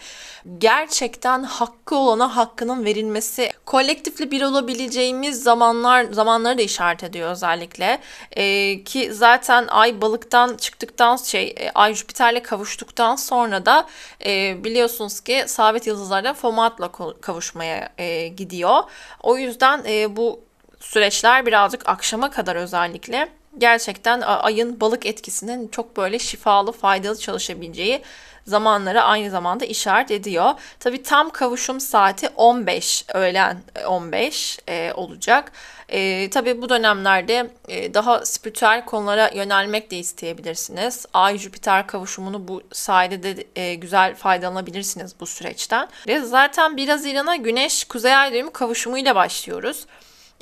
gerçekten 0.57 1.43
hakkı 1.43 1.95
olana 1.95 2.35
hakkının 2.35 2.85
verilmesi, 2.85 3.51
kolektifli 3.65 4.31
bir 4.31 4.41
olabileceğimiz 4.41 5.43
zamanlar 5.43 6.03
zamanları 6.03 6.57
da 6.57 6.61
işaret 6.61 7.03
ediyor 7.03 7.31
özellikle. 7.31 7.99
Ee, 8.31 8.83
ki 8.83 9.13
zaten 9.13 9.67
ay 9.67 10.01
balıktan 10.01 10.57
çıktıktan 10.57 11.15
şey 11.15 11.55
e, 11.57 11.71
ay 11.71 11.93
Jüpiter'le 11.93 12.43
kavuştuktan 12.43 13.15
sonra 13.15 13.65
da 13.65 13.87
e, 14.25 14.63
biliyorsunuz 14.63 15.19
ki 15.19 15.43
sabit 15.47 15.87
yıldızlarda 15.87 16.33
Fomat'la 16.33 16.91
kavuşmaya 17.21 17.89
e, 17.97 18.27
gidiyor. 18.27 18.83
O 19.23 19.37
yüzden 19.37 19.83
e, 19.87 20.15
bu 20.15 20.39
süreçler 20.79 21.45
birazcık 21.45 21.89
akşama 21.89 22.31
kadar 22.31 22.55
özellikle 22.55 23.29
gerçekten 23.57 24.21
ayın 24.21 24.79
balık 24.79 25.05
etkisinin 25.05 25.67
çok 25.67 25.97
böyle 25.97 26.19
şifalı, 26.19 26.71
faydalı 26.71 27.19
çalışabileceği 27.19 28.01
zamanlara 28.47 29.03
aynı 29.03 29.29
zamanda 29.29 29.65
işaret 29.65 30.11
ediyor. 30.11 30.53
Tabi 30.79 31.03
tam 31.03 31.29
kavuşum 31.29 31.79
saati 31.79 32.29
15 32.35 33.05
öğlen 33.13 33.57
15 33.87 34.59
e, 34.69 34.93
olacak. 34.93 35.51
E, 35.89 36.29
tabii 36.29 36.61
bu 36.61 36.69
dönemlerde 36.69 37.49
e, 37.67 37.93
daha 37.93 38.25
spiritüel 38.25 38.85
konulara 38.85 39.31
yönelmek 39.33 39.91
de 39.91 39.97
isteyebilirsiniz. 39.97 41.05
Ay-Jüpiter 41.13 41.87
kavuşumunu 41.87 42.47
bu 42.47 42.61
sayede 42.71 43.23
de 43.23 43.43
e, 43.55 43.75
güzel 43.75 44.15
faydalanabilirsiniz 44.15 45.15
bu 45.19 45.25
süreçten. 45.25 45.87
Ve 46.07 46.19
zaten 46.19 46.77
1 46.77 46.89
Haziran'a 46.89 47.35
Güneş 47.35 47.83
Kuzey 47.83 48.15
Ay 48.15 48.33
düğümü 48.33 48.51
kavuşumuyla 48.51 49.15
başlıyoruz. 49.15 49.85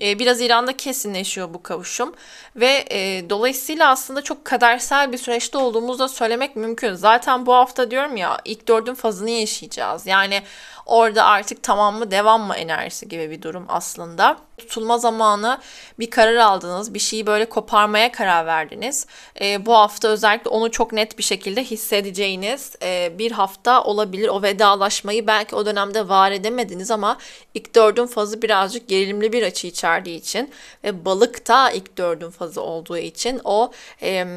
E, 0.02 0.20
biraz 0.20 0.42
İran'da 0.42 0.78
kesinleşiyor 0.78 1.54
bu 1.54 1.64
kavuşum 1.64 2.14
ve 2.56 2.86
e, 2.92 3.30
dolayısıyla 3.30 3.90
aslında 3.90 4.22
çok 4.22 4.46
kadersel 4.46 5.12
bir 5.12 5.18
süreçte 5.18 5.58
olduğumuzu 5.58 6.00
da 6.00 6.08
söylemek 6.08 6.56
mümkün. 6.56 6.94
Zaten 6.94 7.46
bu 7.46 7.54
hafta 7.54 7.92
diyorum 7.92 8.18
ya 8.18 8.42
ilk 8.46 8.68
dördün 8.68 8.94
fazını 8.94 9.30
yaşayacağız. 9.30 10.08
Yani 10.08 10.42
orada 10.86 11.26
artık 11.26 11.64
tamam 11.64 11.96
mı 11.96 12.12
devam 12.12 12.42
mı 12.42 12.56
enerjisi 12.56 13.08
gibi 13.10 13.32
bir 13.32 13.42
durum 13.42 13.66
aslında. 13.68 14.38
Tutulma 14.58 14.98
zamanı 14.98 15.60
bir 16.00 16.10
karar 16.10 16.36
aldınız, 16.36 16.94
bir 16.94 17.00
şeyi 17.00 17.28
böyle 17.28 17.46
koparmaya 17.46 18.12
karar 18.12 18.46
verdiniz. 18.46 19.08
E, 19.42 19.66
bu 19.66 19.74
hafta 19.74 20.08
özellikle 20.08 20.50
onu 20.50 20.72
çok 20.72 20.94
net 20.94 21.18
bir 21.18 21.24
şekilde 21.24 21.64
hissedeceğiniz 21.64 22.76
e, 22.84 23.14
bir 23.18 23.32
hafta 23.32 23.84
olabilir. 23.84 24.28
O 24.28 24.42
vedalaşmayı 24.42 25.28
belki 25.28 25.56
o 25.56 25.66
dönemde 25.66 26.10
var 26.10 26.32
edemediniz 26.32 26.92
ama 26.92 27.18
ilk 27.54 27.76
dördün 27.76 28.06
fazı 28.06 28.42
birazcık 28.42 28.88
gerilimli 28.88 29.34
bir 29.34 29.44
açı 29.44 29.68
içerdiği 29.68 30.20
için 30.20 30.52
ve 30.84 31.06
balık 31.06 31.48
da 31.48 31.72
ilk 31.72 31.98
dördün 31.98 32.30
fazı 32.30 32.62
olduğu 32.62 32.98
için 32.98 33.42
o 33.44 33.72
e, 34.02 34.28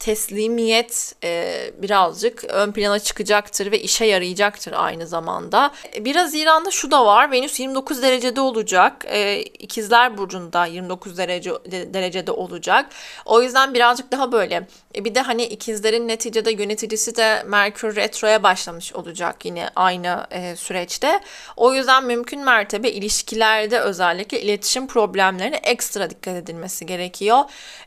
teslimiyet 0.00 1.14
e, 1.24 1.54
birazcık 1.78 2.44
ön 2.44 2.72
plana 2.72 2.98
çıkacaktır 2.98 3.72
ve 3.72 3.80
işe 3.80 4.04
yarayacaktır 4.04 4.72
aynı 4.76 5.06
zamanda. 5.06 5.72
Biraz 5.98 6.34
İran'da 6.34 6.70
şu 6.70 6.90
da 6.90 7.06
var. 7.06 7.32
Venüs 7.32 7.60
29 7.60 8.02
derecede 8.02 8.40
olacak. 8.40 9.04
E, 9.08 9.42
İkizler 9.42 10.18
burcunda 10.18 10.66
29 10.66 11.18
derece 11.18 11.50
derecede 11.70 12.32
olacak. 12.32 12.86
O 13.24 13.42
yüzden 13.42 13.74
birazcık 13.74 14.12
daha 14.12 14.32
böyle. 14.32 14.66
E, 14.94 15.04
bir 15.04 15.14
de 15.14 15.20
hani 15.20 15.44
ikizlerin 15.44 16.08
neticede 16.08 16.50
yöneticisi 16.50 17.16
de 17.16 17.42
Merkür 17.46 17.96
retroya 17.96 18.42
başlamış 18.42 18.92
olacak 18.92 19.44
yine 19.44 19.70
aynı 19.76 20.26
e, 20.30 20.56
süreçte. 20.56 21.20
O 21.56 21.74
yüzden 21.74 22.04
mümkün 22.04 22.44
mertebe 22.44 22.90
ilişkilerde 22.90 23.80
özellikle 23.80 24.40
iletişim 24.40 24.86
problemlerine 24.86 25.56
ekstra 25.56 26.10
dikkat 26.10 26.36
edilmesi 26.36 26.86
gerekiyor. 26.86 27.38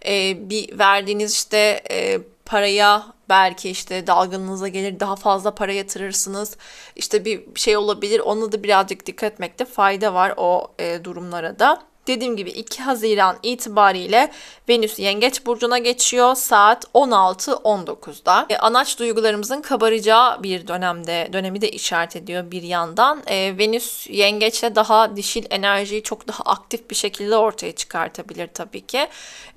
E, 0.05 0.50
bir 0.50 0.79
verdiğiniz 0.79 1.34
işte 1.34 1.82
e, 1.89 2.03
paraya 2.46 3.14
belki 3.30 3.70
işte 3.70 4.08
dalgınlığınıza 4.08 4.68
gelir 4.68 5.00
daha 5.00 5.16
fazla 5.16 5.56
para 5.56 5.74
yatırırsınız. 5.74 6.58
İşte 6.96 7.26
bir 7.26 7.44
şey 7.56 7.78
olabilir 7.78 8.20
ona 8.20 8.52
da 8.52 8.64
birazcık 8.64 9.06
dikkat 9.06 9.34
etmekte 9.34 9.66
fayda 9.66 10.14
var 10.14 10.34
o 10.38 10.72
e, 10.80 11.04
durumlara 11.04 11.60
da. 11.60 11.93
Dediğim 12.08 12.38
gibi 12.38 12.50
2 12.50 12.84
Haziran 12.84 13.38
itibariyle 13.44 14.32
Venüs 14.70 15.00
Yengeç 15.00 15.46
burcuna 15.46 15.78
geçiyor 15.78 16.36
saat 16.36 16.86
16-19'da. 16.94 18.46
E, 18.50 18.58
anaç 18.58 19.00
duygularımızın 19.00 19.62
kabaracağı 19.62 20.44
bir 20.44 20.68
dönemde 20.68 21.30
dönemi 21.34 21.62
de 21.62 21.72
işaret 21.72 22.16
ediyor 22.16 22.52
bir 22.52 22.64
yandan. 22.64 23.24
E, 23.28 23.58
Venüs 23.58 24.08
Yengeç'te 24.10 24.76
daha 24.76 25.16
dişil 25.16 25.46
enerjiyi 25.50 26.04
çok 26.04 26.28
daha 26.28 26.44
aktif 26.44 26.90
bir 26.90 26.96
şekilde 26.96 27.38
ortaya 27.38 27.72
çıkartabilir 27.72 28.48
tabii 28.48 28.82
ki. 28.82 29.08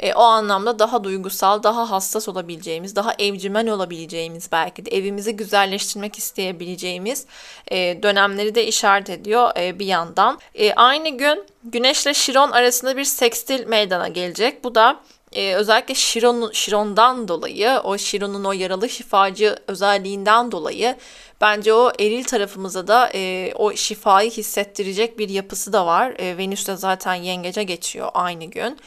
E, 0.00 0.14
o 0.14 0.22
anlamda 0.22 0.78
daha 0.78 1.04
duygusal, 1.04 1.62
daha 1.62 1.90
hassas 1.90 2.28
olabileceğimiz, 2.28 2.96
daha 2.96 3.14
evcimen 3.18 3.66
olabileceğimiz 3.66 4.52
belki 4.52 4.86
de 4.86 4.90
evimizi 4.90 5.36
güzelleştirmek 5.36 6.18
isteyebileceğimiz 6.18 7.26
e, 7.70 8.02
dönemleri 8.02 8.54
de 8.54 8.66
işaret 8.66 9.10
ediyor 9.10 9.50
e, 9.56 9.78
bir 9.78 9.86
yandan. 9.86 10.38
E, 10.54 10.72
aynı 10.72 11.08
gün 11.08 11.44
Güneşle 11.72 12.14
Şiron 12.14 12.50
arasında 12.50 12.96
bir 12.96 13.04
sekstil 13.04 13.66
meydana 13.66 14.08
gelecek. 14.08 14.64
Bu 14.64 14.74
da 14.74 15.00
e, 15.32 15.54
özellikle 15.54 15.94
Şiron, 15.94 16.52
Şiron'dan 16.52 17.28
dolayı, 17.28 17.80
o 17.84 17.98
Şiron'un 17.98 18.44
o 18.44 18.52
yaralı 18.52 18.88
şifacı 18.88 19.56
özelliğinden 19.68 20.52
dolayı 20.52 20.96
bence 21.40 21.74
o 21.74 21.92
eril 21.98 22.24
tarafımıza 22.24 22.88
da 22.88 23.10
e, 23.14 23.52
o 23.54 23.72
şifayı 23.72 24.30
hissettirecek 24.30 25.18
bir 25.18 25.28
yapısı 25.28 25.72
da 25.72 25.86
var. 25.86 26.14
E, 26.18 26.38
Venüs 26.38 26.68
de 26.68 26.76
zaten 26.76 27.14
yengece 27.14 27.62
geçiyor 27.62 28.08
aynı 28.14 28.44
gün. 28.44 28.78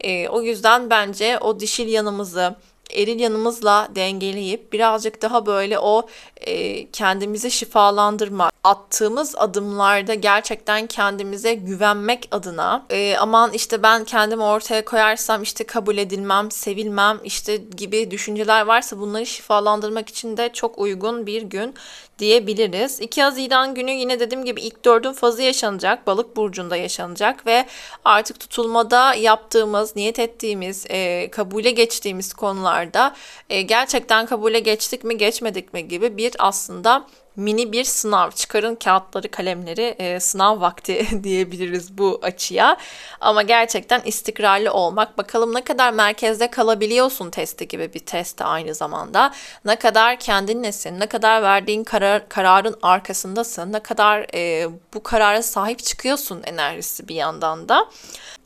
E, 0.00 0.28
o 0.28 0.42
yüzden 0.42 0.90
bence 0.90 1.38
o 1.38 1.60
dişil 1.60 1.88
yanımızı, 1.88 2.56
eril 2.90 3.20
yanımızla 3.20 3.88
dengeleyip 3.94 4.72
birazcık 4.72 5.22
daha 5.22 5.46
böyle 5.46 5.78
o 5.78 6.08
e, 6.46 6.90
kendimizi 6.90 7.50
şifalandırma, 7.50 8.50
attığımız 8.64 9.34
adımlarda 9.36 10.14
gerçekten 10.14 10.86
kendimize 10.86 11.54
güvenmek 11.54 12.28
adına 12.30 12.86
e, 12.90 13.16
aman 13.16 13.52
işte 13.52 13.82
ben 13.82 14.04
kendimi 14.04 14.42
ortaya 14.42 14.84
koyarsam 14.84 15.42
işte 15.42 15.64
kabul 15.64 15.98
edilmem, 15.98 16.50
sevilmem 16.50 17.20
işte 17.24 17.56
gibi 17.56 18.10
düşünceler 18.10 18.66
varsa 18.66 18.98
bunları 18.98 19.26
şifalandırmak 19.26 20.08
için 20.08 20.36
de 20.36 20.50
çok 20.52 20.78
uygun 20.78 21.26
bir 21.26 21.42
gün 21.42 21.74
diyebiliriz. 22.22 23.00
2 23.00 23.22
Haziran 23.22 23.74
günü 23.74 23.90
yine 23.90 24.20
dediğim 24.20 24.44
gibi 24.44 24.60
ilk 24.60 24.84
dördün 24.84 25.12
fazı 25.12 25.42
yaşanacak. 25.42 26.06
Balık 26.06 26.36
burcunda 26.36 26.76
yaşanacak 26.76 27.46
ve 27.46 27.66
artık 28.04 28.40
tutulmada 28.40 29.14
yaptığımız, 29.14 29.96
niyet 29.96 30.18
ettiğimiz, 30.18 30.86
e, 30.88 31.30
kabule 31.30 31.70
geçtiğimiz 31.70 32.34
konularda 32.34 33.14
e, 33.50 33.62
gerçekten 33.62 34.26
kabule 34.26 34.60
geçtik 34.60 35.04
mi 35.04 35.18
geçmedik 35.18 35.72
mi 35.74 35.88
gibi 35.88 36.16
bir 36.16 36.31
aslında 36.38 37.06
mini 37.36 37.72
bir 37.72 37.84
sınav. 37.84 38.30
Çıkarın 38.30 38.74
kağıtları, 38.74 39.30
kalemleri, 39.30 39.94
e, 39.98 40.20
sınav 40.20 40.60
vakti 40.60 41.06
diyebiliriz 41.24 41.98
bu 41.98 42.20
açıya. 42.22 42.76
Ama 43.20 43.42
gerçekten 43.42 44.00
istikrarlı 44.04 44.72
olmak. 44.72 45.18
Bakalım 45.18 45.54
ne 45.54 45.64
kadar 45.64 45.92
merkezde 45.92 46.50
kalabiliyorsun 46.50 47.30
testi 47.30 47.68
gibi 47.68 47.94
bir 47.94 47.98
test 47.98 48.42
aynı 48.42 48.74
zamanda. 48.74 49.32
Ne 49.64 49.76
kadar 49.76 50.18
kendinlesin, 50.18 51.00
ne 51.00 51.06
kadar 51.06 51.42
verdiğin 51.42 51.84
karar, 51.84 52.28
kararın 52.28 52.78
arkasındasın, 52.82 53.72
ne 53.72 53.80
kadar 53.80 54.26
e, 54.34 54.68
bu 54.94 55.02
karara 55.02 55.42
sahip 55.42 55.78
çıkıyorsun 55.78 56.42
enerjisi 56.44 57.08
bir 57.08 57.14
yandan 57.14 57.68
da. 57.68 57.88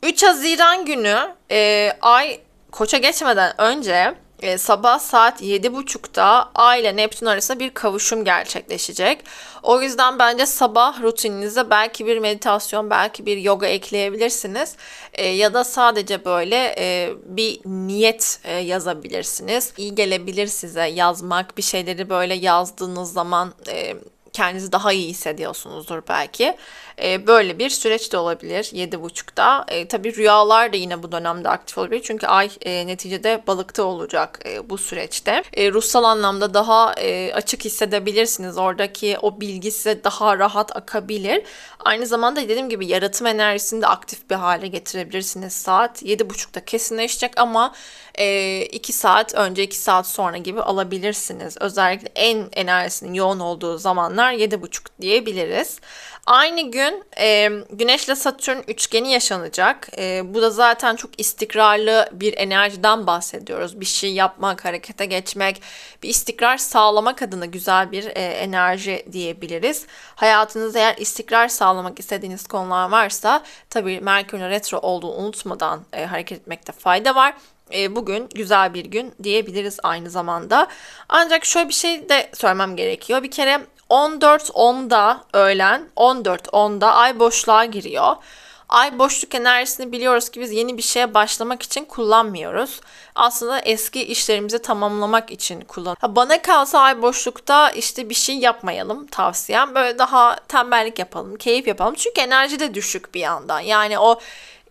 3 0.03 0.23
Haziran 0.23 0.85
günü 0.85 1.35
e, 1.51 1.91
ay 2.01 2.39
koça 2.71 2.97
geçmeden 2.97 3.61
önce 3.61 4.15
e, 4.41 4.57
sabah 4.57 4.99
saat 4.99 5.41
7.30'da 5.41 6.49
Ay 6.55 6.81
ile 6.81 6.95
Neptün 6.95 7.25
arasında 7.25 7.59
bir 7.59 7.69
kavuşum 7.69 8.25
gerçekleşecek. 8.25 9.23
O 9.63 9.81
yüzden 9.81 10.19
bence 10.19 10.45
sabah 10.45 11.01
rutininize 11.01 11.69
belki 11.69 12.05
bir 12.05 12.19
meditasyon, 12.19 12.89
belki 12.89 13.25
bir 13.25 13.37
yoga 13.37 13.67
ekleyebilirsiniz. 13.67 14.75
E, 15.13 15.27
ya 15.27 15.53
da 15.53 15.63
sadece 15.63 16.25
böyle 16.25 16.75
e, 16.77 17.09
bir 17.25 17.59
niyet 17.65 18.39
e, 18.43 18.53
yazabilirsiniz. 18.53 19.73
İyi 19.77 19.95
gelebilir 19.95 20.47
size 20.47 20.85
yazmak, 20.85 21.57
bir 21.57 21.63
şeyleri 21.63 22.09
böyle 22.09 22.33
yazdığınız 22.33 23.13
zaman... 23.13 23.53
E, 23.69 23.93
kendinizi 24.37 24.71
daha 24.71 24.93
iyi 24.93 25.09
hissediyorsunuzdur 25.09 26.01
belki. 26.09 26.57
E, 27.01 27.27
böyle 27.27 27.59
bir 27.59 27.69
süreç 27.69 28.11
de 28.11 28.17
olabilir 28.17 28.63
7.30'da. 28.63 29.65
E, 29.67 29.87
tabii 29.87 30.15
rüyalar 30.15 30.73
da 30.73 30.77
yine 30.77 31.03
bu 31.03 31.11
dönemde 31.11 31.49
aktif 31.49 31.77
olabilir. 31.77 32.01
Çünkü 32.03 32.27
ay 32.27 32.49
e, 32.61 32.87
neticede 32.87 33.43
balıkta 33.47 33.83
olacak 33.83 34.39
e, 34.45 34.69
bu 34.69 34.77
süreçte. 34.77 35.43
E, 35.53 35.71
ruhsal 35.71 36.03
anlamda 36.03 36.53
daha 36.53 36.93
e, 36.93 37.33
açık 37.33 37.65
hissedebilirsiniz. 37.65 38.57
Oradaki 38.57 39.17
o 39.21 39.41
bilgi 39.41 39.71
size 39.71 40.03
daha 40.03 40.37
rahat 40.37 40.77
akabilir. 40.77 41.43
Aynı 41.79 42.05
zamanda 42.05 42.41
dediğim 42.41 42.69
gibi 42.69 42.87
yaratım 42.87 43.27
enerjisini 43.27 43.81
de 43.81 43.87
aktif 43.87 44.29
bir 44.29 44.35
hale 44.35 44.67
getirebilirsiniz. 44.67 45.53
Saat 45.53 46.03
7.30'da 46.03 46.65
kesinleşecek 46.65 47.31
ama 47.37 47.73
2 48.17 48.23
e, 48.23 48.93
saat 48.93 49.35
önce 49.35 49.63
2 49.63 49.77
saat 49.77 50.07
sonra 50.07 50.37
gibi 50.37 50.61
alabilirsiniz. 50.61 51.57
Özellikle 51.59 52.09
en 52.15 52.49
enerjisinin 52.53 53.13
yoğun 53.13 53.39
olduğu 53.39 53.77
zamanlar 53.77 54.26
7.30 54.33 54.79
diyebiliriz. 55.01 55.79
Aynı 56.25 56.71
gün 56.71 57.03
e, 57.19 57.49
Güneş 57.69 58.05
ile 58.05 58.15
Satürn 58.15 58.57
üçgeni 58.67 59.11
yaşanacak. 59.11 59.87
E, 59.97 60.33
bu 60.33 60.41
da 60.41 60.49
zaten 60.49 60.95
çok 60.95 61.19
istikrarlı 61.19 62.09
bir 62.11 62.37
enerjiden 62.37 63.07
bahsediyoruz. 63.07 63.79
Bir 63.79 63.85
şey 63.85 64.13
yapmak, 64.13 64.65
harekete 64.65 65.05
geçmek, 65.05 65.61
bir 66.03 66.09
istikrar 66.09 66.57
sağlamak 66.57 67.21
adına 67.21 67.45
güzel 67.45 67.91
bir 67.91 68.05
e, 68.05 68.11
enerji 68.21 69.05
diyebiliriz. 69.11 69.85
Hayatınızda 70.15 70.79
eğer 70.79 70.95
istikrar 70.97 71.47
sağlamak 71.47 71.99
istediğiniz 71.99 72.47
konular 72.47 72.89
varsa 72.89 73.43
tabii 73.69 73.99
Merkür'ün 74.01 74.49
retro 74.49 74.77
olduğunu 74.77 75.13
unutmadan 75.13 75.81
e, 75.93 76.05
hareket 76.05 76.39
etmekte 76.39 76.71
fayda 76.71 77.15
var 77.15 77.33
e, 77.73 77.95
bugün 77.95 78.29
güzel 78.35 78.73
bir 78.73 78.85
gün 78.85 79.13
diyebiliriz 79.23 79.79
aynı 79.83 80.09
zamanda. 80.09 80.67
Ancak 81.09 81.45
şöyle 81.45 81.69
bir 81.69 81.73
şey 81.73 82.09
de 82.09 82.29
söylemem 82.33 82.75
gerekiyor. 82.75 83.23
Bir 83.23 83.31
kere 83.31 83.59
14.10'da 83.89 85.23
öğlen 85.33 85.89
14.10'da 85.95 86.93
ay 86.93 87.19
boşluğa 87.19 87.65
giriyor. 87.65 88.15
Ay 88.69 88.99
boşluk 88.99 89.35
enerjisini 89.35 89.91
biliyoruz 89.91 90.29
ki 90.29 90.41
biz 90.41 90.51
yeni 90.51 90.77
bir 90.77 90.81
şeye 90.81 91.13
başlamak 91.13 91.61
için 91.61 91.85
kullanmıyoruz. 91.85 92.81
Aslında 93.15 93.59
eski 93.59 94.03
işlerimizi 94.03 94.61
tamamlamak 94.61 95.31
için 95.31 95.61
kullan. 95.61 95.95
Bana 96.07 96.41
kalsa 96.41 96.79
ay 96.79 97.01
boşlukta 97.01 97.69
işte 97.69 98.09
bir 98.09 98.15
şey 98.15 98.37
yapmayalım 98.37 99.07
tavsiyem. 99.07 99.75
Böyle 99.75 99.97
daha 99.97 100.35
tembellik 100.47 100.99
yapalım, 100.99 101.35
keyif 101.35 101.67
yapalım. 101.67 101.95
Çünkü 101.97 102.21
enerji 102.21 102.59
de 102.59 102.73
düşük 102.73 103.13
bir 103.13 103.19
yandan. 103.19 103.59
Yani 103.59 103.99
o 103.99 104.19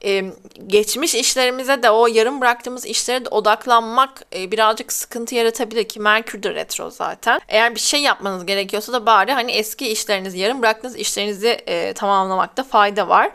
e, 0.07 0.25
geçmiş 0.67 1.15
işlerimize 1.15 1.83
de 1.83 1.91
o 1.91 2.07
yarım 2.07 2.41
bıraktığımız 2.41 2.87
işlere 2.87 3.25
de 3.25 3.29
odaklanmak 3.29 4.23
e, 4.35 4.51
birazcık 4.51 4.93
sıkıntı 4.93 5.35
yaratabilir 5.35 5.85
ki 5.89 6.01
Merkür 6.01 6.43
de 6.43 6.55
retro 6.55 6.91
zaten. 6.91 7.41
Eğer 7.49 7.75
bir 7.75 7.81
şey 7.81 8.03
yapmanız 8.03 8.47
gerekiyorsa 8.47 8.93
da 8.93 9.07
bari 9.07 9.33
hani 9.33 9.53
eski 9.53 9.89
işlerinizi, 9.89 10.39
yarım 10.39 10.63
bıraktığınız 10.63 10.97
işlerinizi 10.97 11.49
e, 11.49 11.93
tamamlamakta 11.93 12.65
fayda 12.65 13.09
var. 13.09 13.31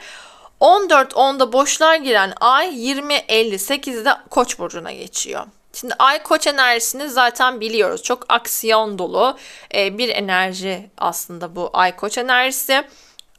14-10'da 0.62 1.54
boşlar 1.54 1.96
giren 1.96 2.34
ay 2.40 2.68
20-58'de 2.68 4.12
Koç 4.30 4.60
burcuna 4.60 4.92
geçiyor. 4.92 5.46
Şimdi 5.74 5.94
ay 6.00 6.24
koç 6.24 6.48
enerjisini 6.48 7.10
zaten 7.10 7.60
biliyoruz. 7.62 8.04
Çok 8.04 8.26
aksiyon 8.30 8.98
dolu 8.98 9.38
e, 9.76 9.98
bir 9.98 10.10
enerji 10.10 10.90
aslında 10.98 11.56
bu 11.56 11.70
ay 11.74 11.96
koç 11.96 12.18
enerjisi. 12.18 12.84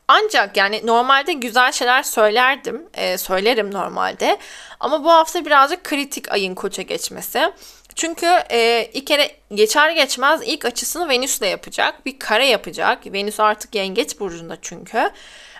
Ancak 0.09 0.57
yani 0.57 0.87
normalde 0.87 1.33
güzel 1.33 1.73
şeyler 1.73 2.03
söylerdim, 2.03 2.83
e, 2.95 3.19
söylerim 3.19 3.75
normalde. 3.75 4.39
Ama 4.81 5.05
bu 5.05 5.11
hafta 5.11 5.45
birazcık 5.45 5.85
kritik 5.85 6.33
ayın 6.33 6.55
koça 6.55 6.83
geçmesi. 6.83 7.53
Çünkü 7.95 8.27
e, 8.51 8.91
ilk 8.93 9.07
kere 9.07 9.31
geçer 9.55 9.91
geçmez 9.91 10.41
ilk 10.45 10.65
açısını 10.65 11.09
Venüs'le 11.09 11.43
yapacak. 11.43 12.07
Bir 12.07 12.19
kare 12.19 12.47
yapacak. 12.47 13.13
Venüs 13.13 13.41
artık 13.41 13.75
yengeç 13.75 14.21
burcunda 14.21 14.57
çünkü. 14.63 15.11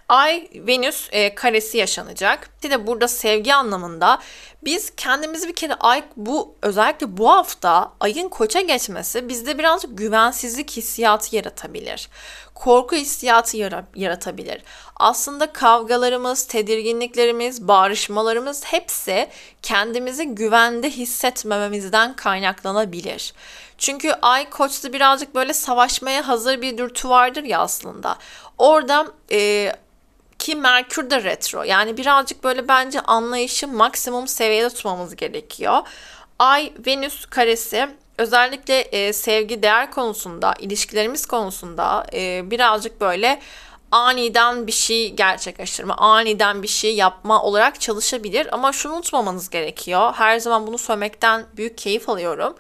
Ay 0.09 0.49
Venüs 0.55 1.09
e, 1.13 1.35
karesi 1.35 1.79
yaşanacak. 1.79 2.51
Bir 2.63 2.71
de 2.71 2.87
burada 2.87 3.09
sevgi 3.09 3.55
anlamında 3.55 4.19
biz 4.65 4.93
kendimizi 4.97 5.49
bir 5.49 5.55
kere 5.55 5.75
ay 5.75 6.05
bu 6.17 6.55
özellikle 6.63 7.17
bu 7.17 7.31
hafta 7.31 7.93
ayın 8.01 8.29
koça 8.29 8.61
geçmesi 8.61 9.29
bizde 9.29 9.59
birazcık 9.59 9.99
güvensizlik 9.99 10.71
hissiyatı 10.71 11.37
yaratabilir. 11.37 12.09
Korku 12.55 12.97
hissiyatı 12.97 13.57
yaratabilir. 13.95 14.63
Aslında 14.97 15.53
kavgalarımız, 15.53 16.47
tedirginliklerimiz, 16.47 17.69
bağrışmalarımız 17.69 18.65
hepsi 18.65 19.29
kendimizi 19.63 20.25
güvende 20.25 20.91
hissetmememizden 20.91 22.17
kaynaklanabilir. 22.17 23.35
Çünkü 23.79 24.13
ay 24.23 24.51
koçta 24.51 24.93
birazcık 24.93 25.35
böyle 25.35 25.55
savaşmaya 25.55 26.29
hazır 26.29 26.63
bir 26.63 26.79
dürtü 26.79 27.09
vardır 27.09 27.45
ya 27.45 27.59
aslında. 27.59 28.17
Orada 28.59 29.07
e, 29.33 29.73
ki 30.43 30.57
Merkür 30.57 31.11
de 31.11 31.25
retro. 31.25 31.63
Yani 31.63 31.97
birazcık 31.97 32.45
böyle 32.45 32.69
bence 32.69 33.01
anlayışı 33.01 33.69
maksimum 33.69 34.29
seviyede 34.29 34.69
tutmamız 34.69 35.17
gerekiyor. 35.17 35.79
Ay 36.39 36.73
Venüs 36.87 37.27
karesi 37.27 37.89
özellikle 38.19 38.81
e, 38.81 39.13
sevgi 39.13 39.63
değer 39.63 39.91
konusunda, 39.91 40.55
ilişkilerimiz 40.59 41.27
konusunda 41.27 42.07
e, 42.13 42.51
birazcık 42.51 43.01
böyle 43.01 43.41
aniden 43.91 44.67
bir 44.67 44.73
şey 44.73 45.13
gerçekleştirme, 45.13 45.95
aniden 45.95 46.63
bir 46.63 46.69
şey 46.69 46.95
yapma 46.95 47.43
olarak 47.43 47.81
çalışabilir. 47.81 48.49
Ama 48.53 48.73
şunu 48.73 48.95
unutmamanız 48.95 49.51
gerekiyor. 49.51 50.13
Her 50.15 50.39
zaman 50.39 50.67
bunu 50.67 50.79
söylemekten 50.79 51.45
büyük 51.57 51.79
keyif 51.79 52.09
alıyorum 52.09 52.55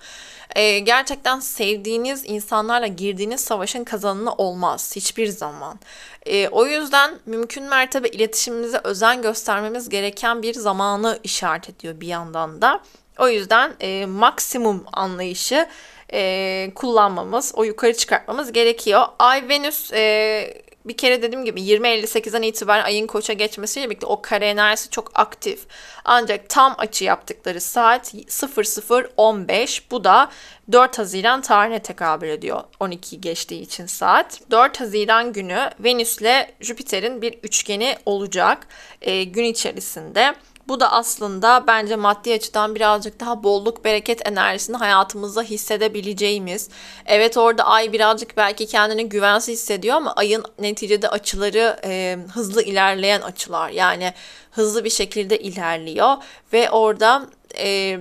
e, 0.56 0.78
gerçekten 0.78 1.40
sevdiğiniz 1.40 2.22
insanlarla 2.26 2.86
girdiğiniz 2.86 3.40
savaşın 3.40 3.84
kazanını 3.84 4.32
olmaz 4.34 4.96
hiçbir 4.96 5.26
zaman. 5.26 5.80
E, 6.26 6.48
o 6.48 6.66
yüzden 6.66 7.14
mümkün 7.26 7.64
mertebe 7.64 8.08
iletişimimize 8.08 8.80
özen 8.84 9.22
göstermemiz 9.22 9.88
gereken 9.88 10.42
bir 10.42 10.54
zamanı 10.54 11.18
işaret 11.22 11.68
ediyor 11.68 12.00
bir 12.00 12.06
yandan 12.06 12.62
da. 12.62 12.80
O 13.18 13.28
yüzden 13.28 13.74
e, 13.80 14.06
maksimum 14.06 14.84
anlayışı 14.92 15.68
e, 16.12 16.72
kullanmamız, 16.74 17.52
o 17.54 17.64
yukarı 17.64 17.96
çıkartmamız 17.96 18.52
gerekiyor. 18.52 19.06
Ay 19.18 19.48
Venüs 19.48 19.92
e, 19.92 20.62
bir 20.84 20.96
kere 20.96 21.22
dediğim 21.22 21.44
gibi 21.44 21.60
20.58'den 21.60 22.42
itibaren 22.42 22.84
ayın 22.84 23.06
koça 23.06 23.32
geçmesiyle 23.32 23.86
birlikte 23.86 24.06
o 24.06 24.22
kare 24.22 24.46
enerjisi 24.46 24.90
çok 24.90 25.10
aktif. 25.14 25.66
Ancak 26.04 26.48
tam 26.48 26.74
açı 26.78 27.04
yaptıkları 27.04 27.60
saat 27.60 28.14
00.15 28.14 29.82
bu 29.90 30.04
da 30.04 30.30
4 30.72 30.98
Haziran 30.98 31.42
tarihine 31.42 31.82
tekabül 31.82 32.28
ediyor 32.28 32.60
12 32.80 33.20
geçtiği 33.20 33.60
için 33.60 33.86
saat. 33.86 34.40
4 34.50 34.80
Haziran 34.80 35.32
günü 35.32 35.70
Venüs 35.80 36.18
ile 36.18 36.54
Jüpiter'in 36.60 37.22
bir 37.22 37.32
üçgeni 37.32 37.96
olacak 38.06 38.66
e, 39.02 39.24
gün 39.24 39.44
içerisinde. 39.44 40.34
Bu 40.68 40.80
da 40.80 40.92
aslında 40.92 41.64
bence 41.66 41.96
maddi 41.96 42.34
açıdan 42.34 42.74
birazcık 42.74 43.20
daha 43.20 43.42
bolluk 43.42 43.84
bereket 43.84 44.28
enerjisini 44.28 44.76
hayatımızda 44.76 45.42
hissedebileceğimiz. 45.42 46.68
Evet 47.06 47.36
orada 47.36 47.64
ay 47.64 47.92
birazcık 47.92 48.36
belki 48.36 48.66
kendini 48.66 49.08
güvensiz 49.08 49.58
hissediyor 49.58 49.96
ama 49.96 50.12
ayın 50.12 50.44
neticede 50.58 51.08
açıları 51.08 51.80
e, 51.84 52.18
hızlı 52.34 52.62
ilerleyen 52.62 53.20
açılar. 53.20 53.70
Yani 53.70 54.14
hızlı 54.50 54.84
bir 54.84 54.90
şekilde 54.90 55.38
ilerliyor 55.38 56.16
ve 56.52 56.70
orada 56.70 57.26
e, 57.58 58.00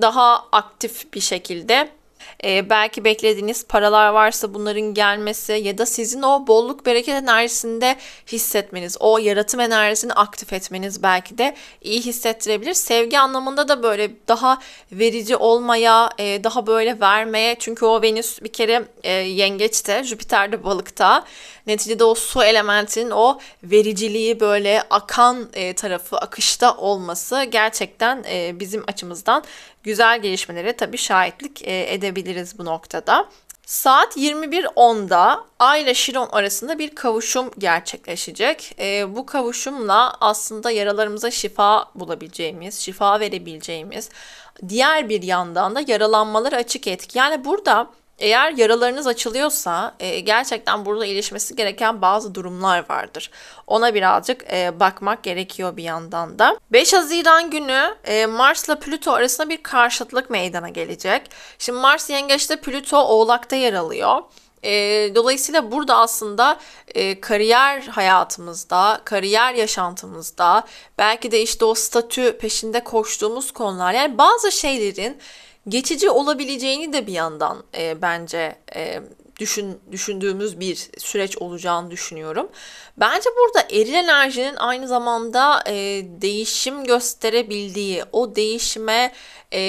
daha 0.00 0.44
aktif 0.52 1.12
bir 1.14 1.20
şekilde 1.20 1.99
e, 2.44 2.70
belki 2.70 3.04
beklediğiniz 3.04 3.66
paralar 3.66 4.08
varsa 4.08 4.54
bunların 4.54 4.94
gelmesi 4.94 5.52
ya 5.52 5.78
da 5.78 5.86
sizin 5.86 6.22
o 6.22 6.46
bolluk 6.46 6.86
bereket 6.86 7.14
enerjisinde 7.14 7.96
hissetmeniz, 8.32 8.96
o 9.00 9.18
yaratım 9.18 9.60
enerjisini 9.60 10.12
aktif 10.12 10.52
etmeniz 10.52 11.02
belki 11.02 11.38
de 11.38 11.54
iyi 11.82 12.00
hissettirebilir. 12.00 12.74
Sevgi 12.74 13.18
anlamında 13.18 13.68
da 13.68 13.82
böyle 13.82 14.10
daha 14.28 14.58
verici 14.92 15.36
olmaya, 15.36 16.10
e, 16.18 16.44
daha 16.44 16.66
böyle 16.66 17.00
vermeye 17.00 17.56
çünkü 17.58 17.84
o 17.84 18.02
Venüs 18.02 18.42
bir 18.42 18.52
kere 18.52 18.84
e, 19.02 19.12
yengeçte, 19.12 20.04
Jüpiter 20.04 20.52
de 20.52 20.64
balıkta. 20.64 21.24
Neticede 21.70 22.04
o 22.04 22.14
su 22.14 22.42
elementinin 22.42 23.10
o 23.10 23.38
vericiliği 23.62 24.40
böyle 24.40 24.82
akan 24.90 25.48
e, 25.52 25.74
tarafı 25.74 26.16
akışta 26.16 26.76
olması 26.76 27.44
gerçekten 27.44 28.24
e, 28.28 28.60
bizim 28.60 28.84
açımızdan 28.86 29.44
güzel 29.82 30.22
gelişmelere 30.22 30.72
tabii 30.72 30.98
şahitlik 30.98 31.68
e, 31.68 31.94
edebiliriz 31.94 32.58
bu 32.58 32.64
noktada. 32.64 33.28
Saat 33.66 34.16
21.10'da 34.16 35.44
Ay 35.58 35.82
ile 35.82 35.94
Şiron 35.94 36.28
arasında 36.32 36.78
bir 36.78 36.94
kavuşum 36.94 37.50
gerçekleşecek. 37.58 38.76
E, 38.78 39.16
bu 39.16 39.26
kavuşumla 39.26 40.16
aslında 40.20 40.70
yaralarımıza 40.70 41.30
şifa 41.30 41.90
bulabileceğimiz, 41.94 42.80
şifa 42.80 43.20
verebileceğimiz, 43.20 44.08
diğer 44.68 45.08
bir 45.08 45.22
yandan 45.22 45.74
da 45.74 45.82
yaralanmaları 45.86 46.56
açık 46.56 46.86
etki. 46.86 47.18
Yani 47.18 47.44
burada 47.44 47.90
eğer 48.20 48.52
yaralarınız 48.52 49.06
açılıyorsa 49.06 49.94
e, 50.00 50.20
gerçekten 50.20 50.84
burada 50.84 51.06
iyileşmesi 51.06 51.56
gereken 51.56 52.02
bazı 52.02 52.34
durumlar 52.34 52.88
vardır. 52.90 53.30
Ona 53.66 53.94
birazcık 53.94 54.52
e, 54.52 54.80
bakmak 54.80 55.22
gerekiyor 55.22 55.76
bir 55.76 55.82
yandan 55.82 56.38
da. 56.38 56.58
5 56.72 56.92
Haziran 56.92 57.50
günü 57.50 57.96
e, 58.04 58.26
Mars 58.26 58.68
ile 58.68 58.78
Plüto 58.78 59.12
arasında 59.12 59.48
bir 59.48 59.62
karşıtlık 59.62 60.30
meydana 60.30 60.68
gelecek. 60.68 61.22
Şimdi 61.58 61.78
Mars 61.78 62.10
yengeçte 62.10 62.56
Plüto 62.56 62.98
oğlakta 62.98 63.56
yer 63.56 63.74
alıyor. 63.74 64.22
E, 64.62 64.72
dolayısıyla 65.14 65.72
burada 65.72 65.96
aslında 65.96 66.58
e, 66.94 67.20
kariyer 67.20 67.80
hayatımızda, 67.82 69.00
kariyer 69.04 69.54
yaşantımızda, 69.54 70.64
belki 70.98 71.32
de 71.32 71.42
işte 71.42 71.64
o 71.64 71.74
statü 71.74 72.38
peşinde 72.38 72.84
koştuğumuz 72.84 73.50
konular, 73.50 73.92
yani 73.92 74.18
bazı 74.18 74.52
şeylerin 74.52 75.18
geçici 75.68 76.10
olabileceğini 76.10 76.92
de 76.92 77.06
bir 77.06 77.12
yandan 77.12 77.64
e, 77.78 78.02
bence 78.02 78.56
e, 78.76 79.00
düşün, 79.40 79.80
düşündüğümüz 79.92 80.60
bir 80.60 80.88
süreç 80.98 81.38
olacağını 81.38 81.90
düşünüyorum. 81.90 82.48
Bence 82.96 83.30
burada 83.38 83.68
eril 83.70 83.94
enerjinin 83.94 84.56
aynı 84.56 84.88
zamanda 84.88 85.62
e, 85.66 85.74
değişim 86.04 86.84
gösterebildiği, 86.84 88.04
o 88.12 88.36
değişime 88.36 89.12
e, 89.52 89.60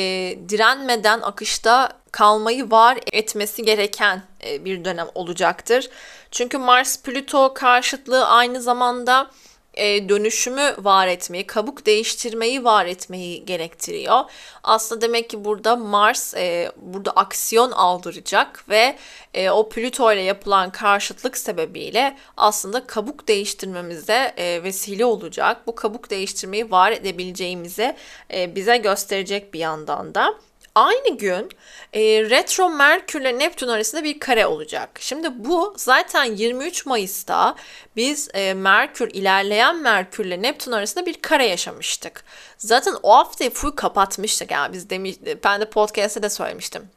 direnmeden 0.49 1.21
akışta 1.21 2.01
kalmayı 2.12 2.71
var 2.71 2.99
etmesi 3.12 3.63
gereken 3.63 4.23
e, 4.45 4.65
bir 4.65 4.86
dönem 4.86 5.08
olacaktır. 5.15 5.89
Çünkü 6.32 6.58
Mars-Plüto 6.58 7.54
karşıtlığı 7.54 8.27
aynı 8.27 8.62
zamanda 8.62 9.32
e, 9.73 10.10
dönüşümü 10.10 10.75
var 10.77 11.07
etmeyi, 11.07 11.47
kabuk 11.47 11.86
değiştirmeyi 11.86 12.63
var 12.63 12.86
etmeyi 12.86 13.45
gerektiriyor. 13.45 14.19
Aslında 14.63 15.01
demek 15.01 15.29
ki 15.29 15.45
burada 15.45 15.75
Mars 15.75 16.34
e, 16.34 16.71
burada 16.77 17.12
aksiyon 17.12 17.71
aldıracak 17.71 18.69
ve 18.69 18.97
e, 19.34 19.49
o 19.49 19.69
Plüto 19.69 20.13
ile 20.13 20.21
yapılan 20.21 20.71
karşıtlık 20.71 21.38
sebebiyle 21.38 22.17
aslında 22.38 22.88
kabuk 22.88 23.27
değiştirmemize 23.27 24.34
e, 24.38 24.63
vesile 24.63 25.05
olacak. 25.05 25.67
Bu 25.67 25.75
kabuk 25.75 26.10
değiştirmeyi 26.10 26.71
var 26.71 26.91
edebileceğimizi 26.91 27.95
e, 28.34 28.55
bize 28.55 28.77
gösterecek 28.77 29.53
bir 29.53 29.60
yandan 29.60 30.15
da. 30.15 30.36
Aynı 30.75 31.17
gün 31.17 31.49
e, 31.93 32.01
retro 32.01 32.69
Merkür 32.69 33.21
ile 33.21 33.39
Neptün 33.39 33.67
arasında 33.67 34.03
bir 34.03 34.19
kare 34.19 34.45
olacak. 34.45 34.89
Şimdi 34.99 35.45
bu 35.45 35.73
zaten 35.77 36.23
23 36.23 36.86
Mayıs'ta 36.86 37.55
biz 37.95 38.29
e, 38.34 38.53
Merkür 38.53 39.10
ilerleyen 39.13 39.75
Merkür 39.75 40.25
ile 40.25 40.41
Neptün 40.41 40.71
arasında 40.71 41.05
bir 41.05 41.21
kare 41.21 41.47
yaşamıştık. 41.47 42.23
Zaten 42.57 42.95
o 43.03 43.17
haftayı 43.17 43.49
full 43.49 43.71
kapatmıştık. 43.71 44.51
Yani 44.51 44.73
biz 44.73 44.89
demiş, 44.89 45.15
ben 45.43 45.62
de 45.62 45.69
podcast'te 45.69 46.23
de 46.23 46.29
söylemiştim. 46.29 46.89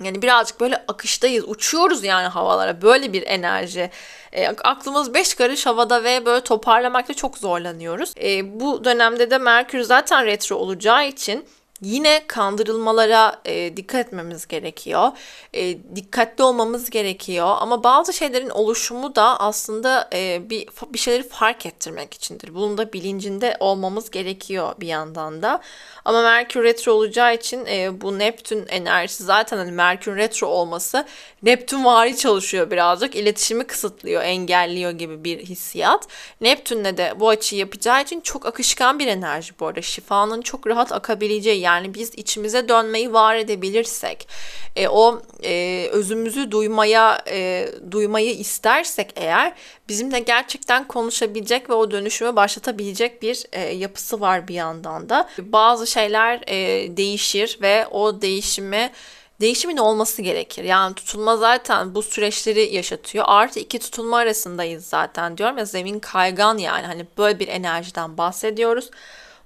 Yani 0.00 0.22
birazcık 0.22 0.60
böyle 0.60 0.84
akıştayız, 0.88 1.44
uçuyoruz 1.48 2.04
yani 2.04 2.26
havalara. 2.26 2.82
Böyle 2.82 3.12
bir 3.12 3.22
enerji. 3.26 3.90
E, 4.32 4.48
aklımız 4.48 5.14
beş 5.14 5.34
karış 5.34 5.66
havada 5.66 6.04
ve 6.04 6.26
böyle 6.26 6.44
toparlamakta 6.44 7.14
çok 7.14 7.38
zorlanıyoruz. 7.38 8.12
E, 8.22 8.60
bu 8.60 8.84
dönemde 8.84 9.30
de 9.30 9.38
Merkür 9.38 9.80
zaten 9.80 10.26
retro 10.26 10.56
olacağı 10.56 11.08
için 11.08 11.46
Yine 11.82 12.24
kandırılmalara 12.26 13.40
e, 13.44 13.76
dikkat 13.76 14.06
etmemiz 14.06 14.46
gerekiyor. 14.46 15.10
E, 15.54 15.78
dikkatli 15.96 16.44
olmamız 16.44 16.90
gerekiyor. 16.90 17.56
Ama 17.60 17.84
bazı 17.84 18.12
şeylerin 18.12 18.50
oluşumu 18.50 19.14
da 19.14 19.40
aslında 19.40 20.08
e, 20.12 20.50
bir 20.50 20.68
bir 20.92 20.98
şeyleri 20.98 21.28
fark 21.28 21.66
ettirmek 21.66 22.14
içindir. 22.14 22.54
Bunun 22.54 22.78
da 22.78 22.92
bilincinde 22.92 23.56
olmamız 23.60 24.10
gerekiyor 24.10 24.74
bir 24.80 24.86
yandan 24.86 25.42
da. 25.42 25.60
Ama 26.04 26.22
Merkür 26.22 26.64
retro 26.64 26.92
olacağı 26.92 27.34
için 27.34 27.66
e, 27.66 28.00
bu 28.00 28.18
Neptün 28.18 28.66
enerjisi 28.68 29.24
zaten 29.24 29.56
hani 29.58 29.72
Merkür 29.72 30.16
retro 30.16 30.46
olması 30.46 31.06
Neptün 31.42 31.84
vari 31.84 32.16
çalışıyor 32.16 32.70
birazcık. 32.70 33.16
İletişimi 33.16 33.64
kısıtlıyor, 33.64 34.22
engelliyor 34.22 34.90
gibi 34.90 35.24
bir 35.24 35.38
hissiyat. 35.38 36.08
Neptün'le 36.40 36.96
de 36.96 37.14
bu 37.20 37.28
açıyı 37.28 37.60
yapacağı 37.60 38.02
için 38.02 38.20
çok 38.20 38.46
akışkan 38.46 38.98
bir 38.98 39.06
enerji 39.06 39.54
bu 39.60 39.66
arada. 39.66 39.82
Şifanın 39.82 40.42
çok 40.42 40.66
rahat 40.66 40.92
akabileceği 40.92 41.65
yani 41.66 41.94
biz 41.94 42.14
içimize 42.14 42.68
dönmeyi 42.68 43.12
var 43.12 43.36
edebilirsek, 43.36 44.28
e, 44.76 44.88
o 44.88 45.22
e, 45.44 45.86
özümüzü 45.92 46.50
duymaya 46.50 47.18
e, 47.30 47.68
duymayı 47.90 48.34
istersek 48.34 49.12
eğer 49.16 49.52
bizimle 49.88 50.18
gerçekten 50.18 50.88
konuşabilecek 50.88 51.70
ve 51.70 51.74
o 51.74 51.90
dönüşümü 51.90 52.36
başlatabilecek 52.36 53.22
bir 53.22 53.44
e, 53.52 53.60
yapısı 53.60 54.20
var 54.20 54.48
bir 54.48 54.54
yandan 54.54 55.08
da. 55.08 55.28
Bazı 55.38 55.86
şeyler 55.86 56.40
e, 56.46 56.56
değişir 56.96 57.58
ve 57.62 57.86
o 57.86 58.22
değişimi 58.22 58.92
değişimin 59.40 59.76
olması 59.76 60.22
gerekir. 60.22 60.64
Yani 60.64 60.94
tutulma 60.94 61.36
zaten 61.36 61.94
bu 61.94 62.02
süreçleri 62.02 62.74
yaşatıyor. 62.74 63.24
Artı 63.28 63.60
iki 63.60 63.78
tutulma 63.78 64.16
arasındayız 64.16 64.86
zaten 64.86 65.38
diyorum 65.38 65.58
ya 65.58 65.64
zemin 65.64 65.98
kaygan 65.98 66.58
yani 66.58 66.86
hani 66.86 67.06
böyle 67.18 67.38
bir 67.38 67.48
enerjiden 67.48 68.18
bahsediyoruz. 68.18 68.90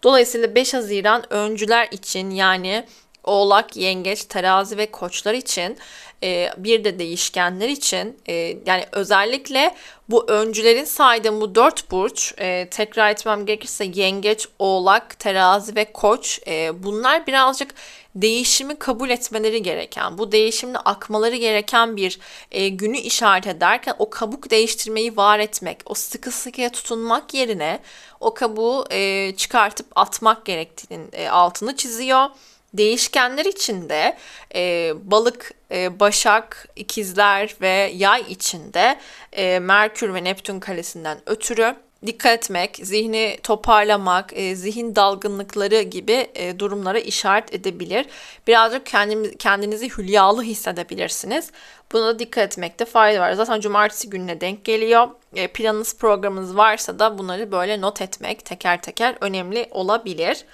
Dolayısıyla 0.03 0.55
5 0.55 0.75
Haziran 0.75 1.33
öncüler 1.33 1.89
için 1.91 2.31
yani 2.31 2.85
Oğlak, 3.25 3.77
Yengeç, 3.77 4.25
Terazi 4.25 4.77
ve 4.77 4.91
Koçlar 4.91 5.35
için 5.35 5.79
e, 6.23 6.51
bir 6.57 6.85
de 6.85 6.99
değişkenler 6.99 7.69
için 7.69 8.19
e, 8.29 8.35
yani 8.67 8.85
özellikle 8.93 9.75
bu 10.09 10.31
öncülerin 10.31 10.85
saydığım 10.85 11.41
bu 11.41 11.55
dört 11.55 11.91
burç 11.91 12.35
e, 12.39 12.69
tekrar 12.71 13.11
etmem 13.11 13.47
gerekirse 13.47 13.85
Yengeç, 13.95 14.49
Oğlak, 14.59 15.19
Terazi 15.19 15.77
ve 15.77 15.93
Koç 15.93 16.41
e, 16.47 16.83
bunlar 16.83 17.27
birazcık 17.27 17.75
değişimi 18.15 18.79
kabul 18.79 19.11
etmeleri 19.11 19.63
gereken, 19.63 20.19
bu 20.19 20.33
değişimle 20.33 20.79
akmaları 20.79 21.37
gereken 21.37 21.97
bir 21.97 22.19
e, 22.51 22.69
günü 22.69 22.99
işaret 22.99 23.47
ederken 23.47 23.95
o 23.99 24.11
kabuk 24.11 24.51
değiştirmeyi 24.51 25.17
var 25.17 25.39
etmek, 25.39 25.79
o 25.87 25.95
sıkı 25.95 26.31
sıkıya 26.31 26.73
tutunmak 26.73 27.35
yerine 27.35 27.81
o 28.21 28.35
kabuğu 28.35 28.87
e, 28.91 29.33
çıkartıp 29.37 29.87
atmak 29.95 30.45
gerektiğinin 30.45 31.09
e, 31.13 31.29
altını 31.29 31.77
çiziyor. 31.77 32.27
Değişkenler 32.75 33.45
içinde 33.45 34.17
e, 34.55 34.93
balık, 35.11 35.55
e, 35.71 36.01
başak, 36.01 36.69
ikizler 36.77 37.57
ve 37.61 37.93
yay 37.97 38.25
içinde 38.29 38.99
e, 39.33 39.59
Merkür 39.59 40.15
ve 40.15 40.25
Neptün 40.25 40.61
kalesinden 40.61 41.19
ötürü 41.27 41.77
dikkat 42.07 42.33
etmek, 42.33 42.81
zihni 42.83 43.39
toparlamak, 43.43 44.33
e, 44.33 44.57
zihin 44.57 44.97
dalgınlıkları 44.97 45.83
gibi 45.83 46.31
e, 46.35 46.59
durumlara 46.59 46.99
işaret 46.99 47.55
edebilir. 47.55 48.07
Birazcık 48.47 48.87
kendiniz, 48.87 49.33
kendinizi 49.39 49.89
hülyalı 49.89 50.43
hissedebilirsiniz. 50.43 51.51
Buna 51.93 52.19
dikkat 52.19 52.45
etmekte 52.45 52.85
fayda 52.85 53.21
var. 53.21 53.33
Zaten 53.33 53.61
cumartesi 53.61 54.11
gününe 54.11 54.41
denk 54.41 54.65
geliyor. 54.65 55.09
E, 55.35 55.49
planınız, 55.49 55.97
programınız 55.99 56.57
varsa 56.57 56.99
da 56.99 57.19
bunları 57.19 57.53
böyle 57.53 57.81
not 57.81 58.03
etmek 58.03 58.45
teker 58.45 58.83
teker 58.83 59.17
önemli 59.21 59.69
olabilir. 59.71 60.45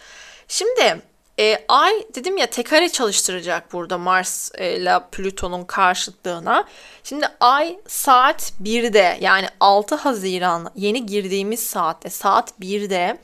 Şimdi 0.49 1.03
e, 1.39 1.65
ay 1.69 1.93
dedim 2.15 2.37
ya 2.37 2.47
tekare 2.47 2.89
çalıştıracak 2.89 3.73
burada 3.73 3.99
Mars 3.99 4.51
e, 4.55 4.77
ile 4.77 5.01
Plüton'un 5.13 5.65
karşıtlığına. 5.65 6.65
Şimdi 7.05 7.27
ay 7.41 7.79
saat 7.87 8.53
1'de 8.63 9.19
yani 9.21 9.47
6 9.61 9.95
Haziran 9.95 10.71
yeni 10.77 11.07
girdiğimiz 11.07 11.61
saatte 11.61 12.11
saat 12.11 12.53
1'de 12.61 13.19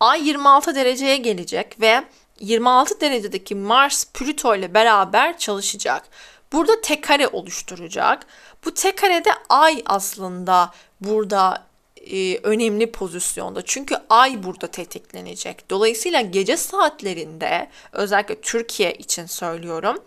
ay 0.00 0.28
26 0.28 0.74
dereceye 0.74 1.16
gelecek 1.16 1.80
ve 1.80 2.04
26 2.40 3.00
derecedeki 3.00 3.54
Mars 3.54 4.04
Plüto 4.04 4.56
ile 4.56 4.74
beraber 4.74 5.38
çalışacak. 5.38 6.02
Burada 6.52 6.80
tek 6.80 7.04
kare 7.04 7.28
oluşturacak. 7.28 8.26
Bu 8.64 8.74
tek 8.74 8.98
karede 8.98 9.30
ay 9.48 9.82
aslında 9.86 10.70
burada 11.00 11.67
e, 12.06 12.38
önemli 12.42 12.92
pozisyonda. 12.92 13.62
Çünkü 13.62 13.96
ay 14.10 14.42
burada 14.42 14.66
tetiklenecek. 14.66 15.70
Dolayısıyla 15.70 16.20
gece 16.20 16.56
saatlerinde 16.56 17.68
özellikle 17.92 18.40
Türkiye 18.40 18.92
için 18.92 19.26
söylüyorum. 19.26 20.04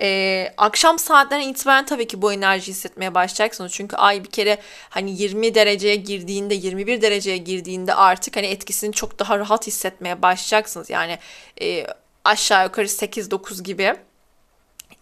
E, 0.00 0.48
akşam 0.56 0.98
saatlerine 0.98 1.50
itibaren 1.50 1.86
tabii 1.86 2.06
ki 2.06 2.22
bu 2.22 2.32
enerji 2.32 2.68
hissetmeye 2.68 3.14
başlayacaksınız. 3.14 3.72
Çünkü 3.72 3.96
ay 3.96 4.24
bir 4.24 4.30
kere 4.30 4.58
hani 4.88 5.22
20 5.22 5.54
dereceye 5.54 5.96
girdiğinde, 5.96 6.54
21 6.54 7.02
dereceye 7.02 7.36
girdiğinde 7.36 7.94
artık 7.94 8.36
hani 8.36 8.46
etkisini 8.46 8.92
çok 8.92 9.18
daha 9.18 9.38
rahat 9.38 9.66
hissetmeye 9.66 10.22
başlayacaksınız. 10.22 10.90
Yani 10.90 11.18
e, 11.60 11.86
aşağı 12.24 12.64
yukarı 12.64 12.86
8-9 12.86 13.62
gibi 13.62 13.94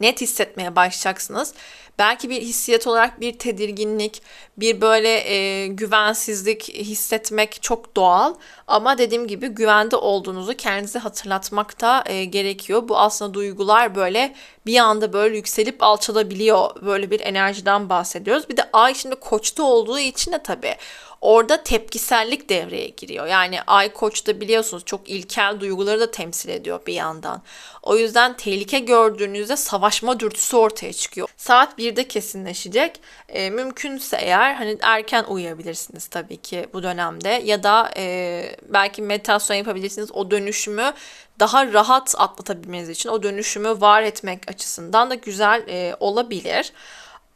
net 0.01 0.21
hissetmeye 0.21 0.77
başlayacaksınız. 0.77 1.55
Belki 1.99 2.31
bir 2.31 2.43
hissiyat 2.43 2.87
olarak 2.87 3.21
bir 3.21 3.39
tedirginlik, 3.39 4.23
bir 4.57 4.81
böyle 4.81 5.09
e, 5.09 5.67
güvensizlik 5.67 6.75
hissetmek 6.75 7.63
çok 7.63 7.97
doğal. 7.97 8.35
Ama 8.67 8.99
dediğim 8.99 9.27
gibi 9.27 9.49
güvende 9.49 9.97
olduğunuzu 9.97 10.55
kendinize 10.55 10.99
hatırlatmak 10.99 11.81
da 11.81 12.05
e, 12.07 12.25
gerekiyor. 12.25 12.89
Bu 12.89 12.99
aslında 12.99 13.35
duygular 13.35 13.95
böyle 13.95 14.35
bir 14.67 14.79
anda 14.79 15.13
böyle 15.13 15.37
yükselip 15.37 15.83
alçalabiliyor. 15.83 16.83
Böyle 16.83 17.11
bir 17.11 17.21
enerjiden 17.21 17.89
bahsediyoruz. 17.89 18.49
Bir 18.49 18.57
de 18.57 18.71
ay 18.73 18.95
şimdi 18.95 19.17
koçta 19.17 19.63
olduğu 19.63 19.99
için 19.99 20.33
de 20.33 20.43
tabii 20.43 20.75
orada 21.23 21.63
tepkisellik 21.63 22.49
devreye 22.49 22.89
giriyor. 22.89 23.27
Yani 23.27 23.63
ay 23.63 23.93
koçta 23.93 24.41
biliyorsunuz 24.41 24.85
çok 24.85 25.09
ilkel 25.09 25.61
duyguları 25.61 26.01
da 26.01 26.11
temsil 26.11 26.49
ediyor 26.49 26.81
bir 26.87 26.95
yandan. 26.95 27.43
O 27.83 27.97
yüzden 27.97 28.37
tehlike 28.37 28.79
gördüğünüzde 28.79 29.57
savaşma 29.57 30.21
dürtüsü 30.21 30.57
ortaya 30.57 30.93
çıkıyor. 30.93 31.29
Saat 31.37 31.79
1'de 31.79 32.09
kesinleşecek. 32.09 33.01
E, 33.29 33.51
mümkünse 33.51 34.17
eğer 34.17 34.55
hani 34.55 34.79
erken 34.83 35.25
uyuyabilirsiniz 35.25 36.07
tabii 36.07 36.37
ki 36.37 36.67
bu 36.73 36.83
dönemde 36.83 37.29
ya 37.29 37.63
da 37.63 37.91
e, 37.97 38.57
belki 38.69 39.03
meditasyon 39.03 39.57
yapabilirsiniz. 39.57 40.13
O 40.13 40.31
dönüşümü 40.31 40.93
daha 41.41 41.73
rahat 41.73 42.15
atlatabilmeniz 42.19 42.89
için 42.89 43.09
o 43.09 43.23
dönüşümü 43.23 43.81
var 43.81 44.03
etmek 44.03 44.51
açısından 44.51 45.11
da 45.11 45.15
güzel 45.15 45.65
e, 45.69 45.97
olabilir. 46.01 46.73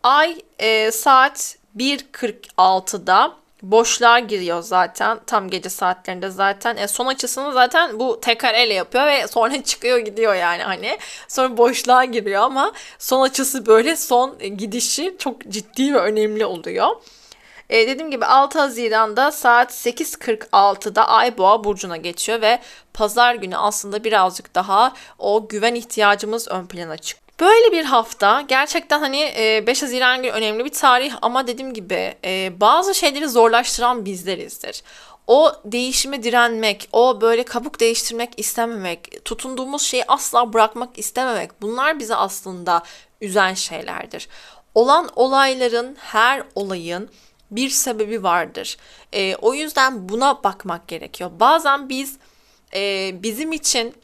Ay 0.02 0.36
e, 0.58 0.90
saat 0.90 1.56
1.46'da 1.76 3.45
boşluğa 3.62 4.18
giriyor 4.18 4.62
zaten. 4.62 5.18
Tam 5.26 5.50
gece 5.50 5.68
saatlerinde 5.68 6.30
zaten. 6.30 6.76
E, 6.76 6.88
son 6.88 7.06
açısını 7.06 7.52
zaten 7.52 7.98
bu 7.98 8.20
tekrar 8.20 8.54
ele 8.54 8.74
yapıyor 8.74 9.06
ve 9.06 9.26
sonra 9.26 9.62
çıkıyor 9.64 9.98
gidiyor 9.98 10.34
yani 10.34 10.62
hani. 10.62 10.98
Sonra 11.28 11.56
boşluğa 11.56 12.04
giriyor 12.04 12.42
ama 12.42 12.72
son 12.98 13.22
açısı 13.22 13.66
böyle 13.66 13.96
son 13.96 14.38
gidişi 14.38 15.16
çok 15.18 15.48
ciddi 15.48 15.94
ve 15.94 15.98
önemli 15.98 16.46
oluyor. 16.46 16.96
E, 17.70 17.88
dediğim 17.88 18.10
gibi 18.10 18.26
6 18.26 18.58
Haziran'da 18.58 19.32
saat 19.32 19.72
8.46'da 19.72 21.08
Ay 21.08 21.38
Boğa 21.38 21.64
burcuna 21.64 21.96
geçiyor 21.96 22.40
ve 22.40 22.58
pazar 22.94 23.34
günü 23.34 23.56
aslında 23.56 24.04
birazcık 24.04 24.54
daha 24.54 24.92
o 25.18 25.48
güven 25.48 25.74
ihtiyacımız 25.74 26.48
ön 26.48 26.66
plana 26.66 26.96
çıkıyor. 26.96 27.25
Böyle 27.40 27.72
bir 27.72 27.84
hafta 27.84 28.40
gerçekten 28.40 29.00
hani 29.00 29.18
5 29.66 29.82
e, 29.82 29.86
Haziran 29.86 30.22
günü 30.22 30.32
önemli 30.32 30.64
bir 30.64 30.72
tarih 30.72 31.14
ama 31.22 31.46
dediğim 31.46 31.74
gibi 31.74 32.14
e, 32.24 32.52
bazı 32.60 32.94
şeyleri 32.94 33.28
zorlaştıran 33.28 34.04
bizlerizdir. 34.04 34.82
O 35.26 35.52
değişime 35.64 36.22
direnmek, 36.22 36.88
o 36.92 37.20
böyle 37.20 37.42
kabuk 37.42 37.80
değiştirmek 37.80 38.30
istememek, 38.36 39.24
tutunduğumuz 39.24 39.82
şeyi 39.82 40.04
asla 40.08 40.52
bırakmak 40.52 40.98
istememek 40.98 41.62
bunlar 41.62 41.98
bizi 41.98 42.14
aslında 42.14 42.82
üzen 43.20 43.54
şeylerdir. 43.54 44.28
Olan 44.74 45.08
olayların, 45.16 45.96
her 46.00 46.42
olayın 46.54 47.10
bir 47.50 47.70
sebebi 47.70 48.22
vardır. 48.22 48.76
E, 49.12 49.36
o 49.36 49.54
yüzden 49.54 50.08
buna 50.08 50.44
bakmak 50.44 50.88
gerekiyor. 50.88 51.30
Bazen 51.40 51.88
biz 51.88 52.16
e, 52.74 53.10
bizim 53.22 53.52
için 53.52 53.94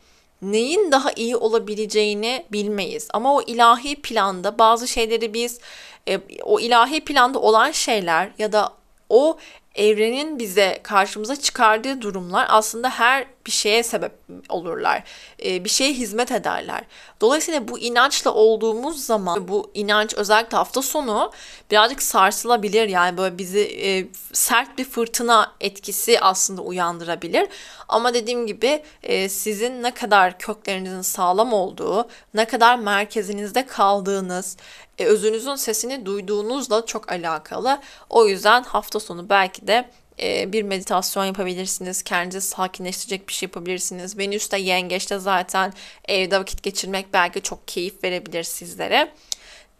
neyin 0.42 0.92
daha 0.92 1.12
iyi 1.16 1.36
olabileceğini 1.36 2.44
bilmeyiz. 2.52 3.08
Ama 3.12 3.34
o 3.34 3.42
ilahi 3.42 3.96
planda 3.96 4.58
bazı 4.58 4.88
şeyleri 4.88 5.34
biz 5.34 5.60
e, 6.08 6.20
o 6.42 6.60
ilahi 6.60 7.00
planda 7.00 7.38
olan 7.38 7.70
şeyler 7.70 8.30
ya 8.38 8.52
da 8.52 8.72
o 9.08 9.38
evrenin 9.74 10.38
bize 10.38 10.80
karşımıza 10.82 11.36
çıkardığı 11.36 12.02
durumlar 12.02 12.46
aslında 12.48 12.90
her 12.90 13.26
bir 13.46 13.52
şeye 13.52 13.82
sebep 13.82 14.21
olurlar. 14.48 15.02
E, 15.44 15.64
bir 15.64 15.68
şeye 15.68 15.92
hizmet 15.92 16.32
ederler. 16.32 16.84
Dolayısıyla 17.20 17.68
bu 17.68 17.78
inançla 17.78 18.34
olduğumuz 18.34 19.06
zaman 19.06 19.48
bu 19.48 19.70
inanç 19.74 20.14
özellikle 20.14 20.56
hafta 20.56 20.82
sonu 20.82 21.32
birazcık 21.70 22.02
sarsılabilir. 22.02 22.88
Yani 22.88 23.18
böyle 23.18 23.38
bizi 23.38 23.60
e, 23.60 24.06
sert 24.32 24.78
bir 24.78 24.84
fırtına 24.84 25.52
etkisi 25.60 26.20
aslında 26.20 26.62
uyandırabilir. 26.62 27.48
Ama 27.88 28.14
dediğim 28.14 28.46
gibi 28.46 28.82
e, 29.02 29.28
sizin 29.28 29.82
ne 29.82 29.94
kadar 29.94 30.38
köklerinizin 30.38 31.02
sağlam 31.02 31.52
olduğu, 31.52 32.08
ne 32.34 32.44
kadar 32.44 32.78
merkezinizde 32.78 33.66
kaldığınız, 33.66 34.56
e, 34.98 35.04
özünüzün 35.04 35.54
sesini 35.54 36.06
duyduğunuzla 36.06 36.86
çok 36.86 37.12
alakalı. 37.12 37.78
O 38.10 38.26
yüzden 38.26 38.62
hafta 38.62 39.00
sonu 39.00 39.28
belki 39.28 39.66
de 39.66 39.90
bir 40.18 40.62
meditasyon 40.62 41.24
yapabilirsiniz. 41.24 42.02
Kendinizi 42.02 42.40
sakinleştirecek 42.40 43.28
bir 43.28 43.32
şey 43.32 43.46
yapabilirsiniz. 43.46 44.18
Venüs 44.18 44.50
de 44.50 44.56
yengeçte 44.56 45.18
zaten 45.18 45.72
evde 46.08 46.40
vakit 46.40 46.62
geçirmek 46.62 47.12
belki 47.12 47.42
çok 47.42 47.68
keyif 47.68 48.04
verebilir 48.04 48.42
sizlere. 48.42 49.12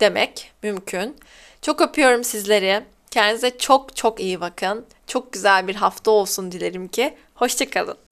Demek 0.00 0.52
mümkün. 0.62 1.16
Çok 1.62 1.80
öpüyorum 1.80 2.24
sizleri. 2.24 2.84
Kendinize 3.10 3.58
çok 3.58 3.96
çok 3.96 4.20
iyi 4.20 4.40
bakın. 4.40 4.86
Çok 5.06 5.32
güzel 5.32 5.68
bir 5.68 5.74
hafta 5.74 6.10
olsun 6.10 6.52
dilerim 6.52 6.88
ki. 6.88 7.14
Hoşçakalın. 7.34 8.11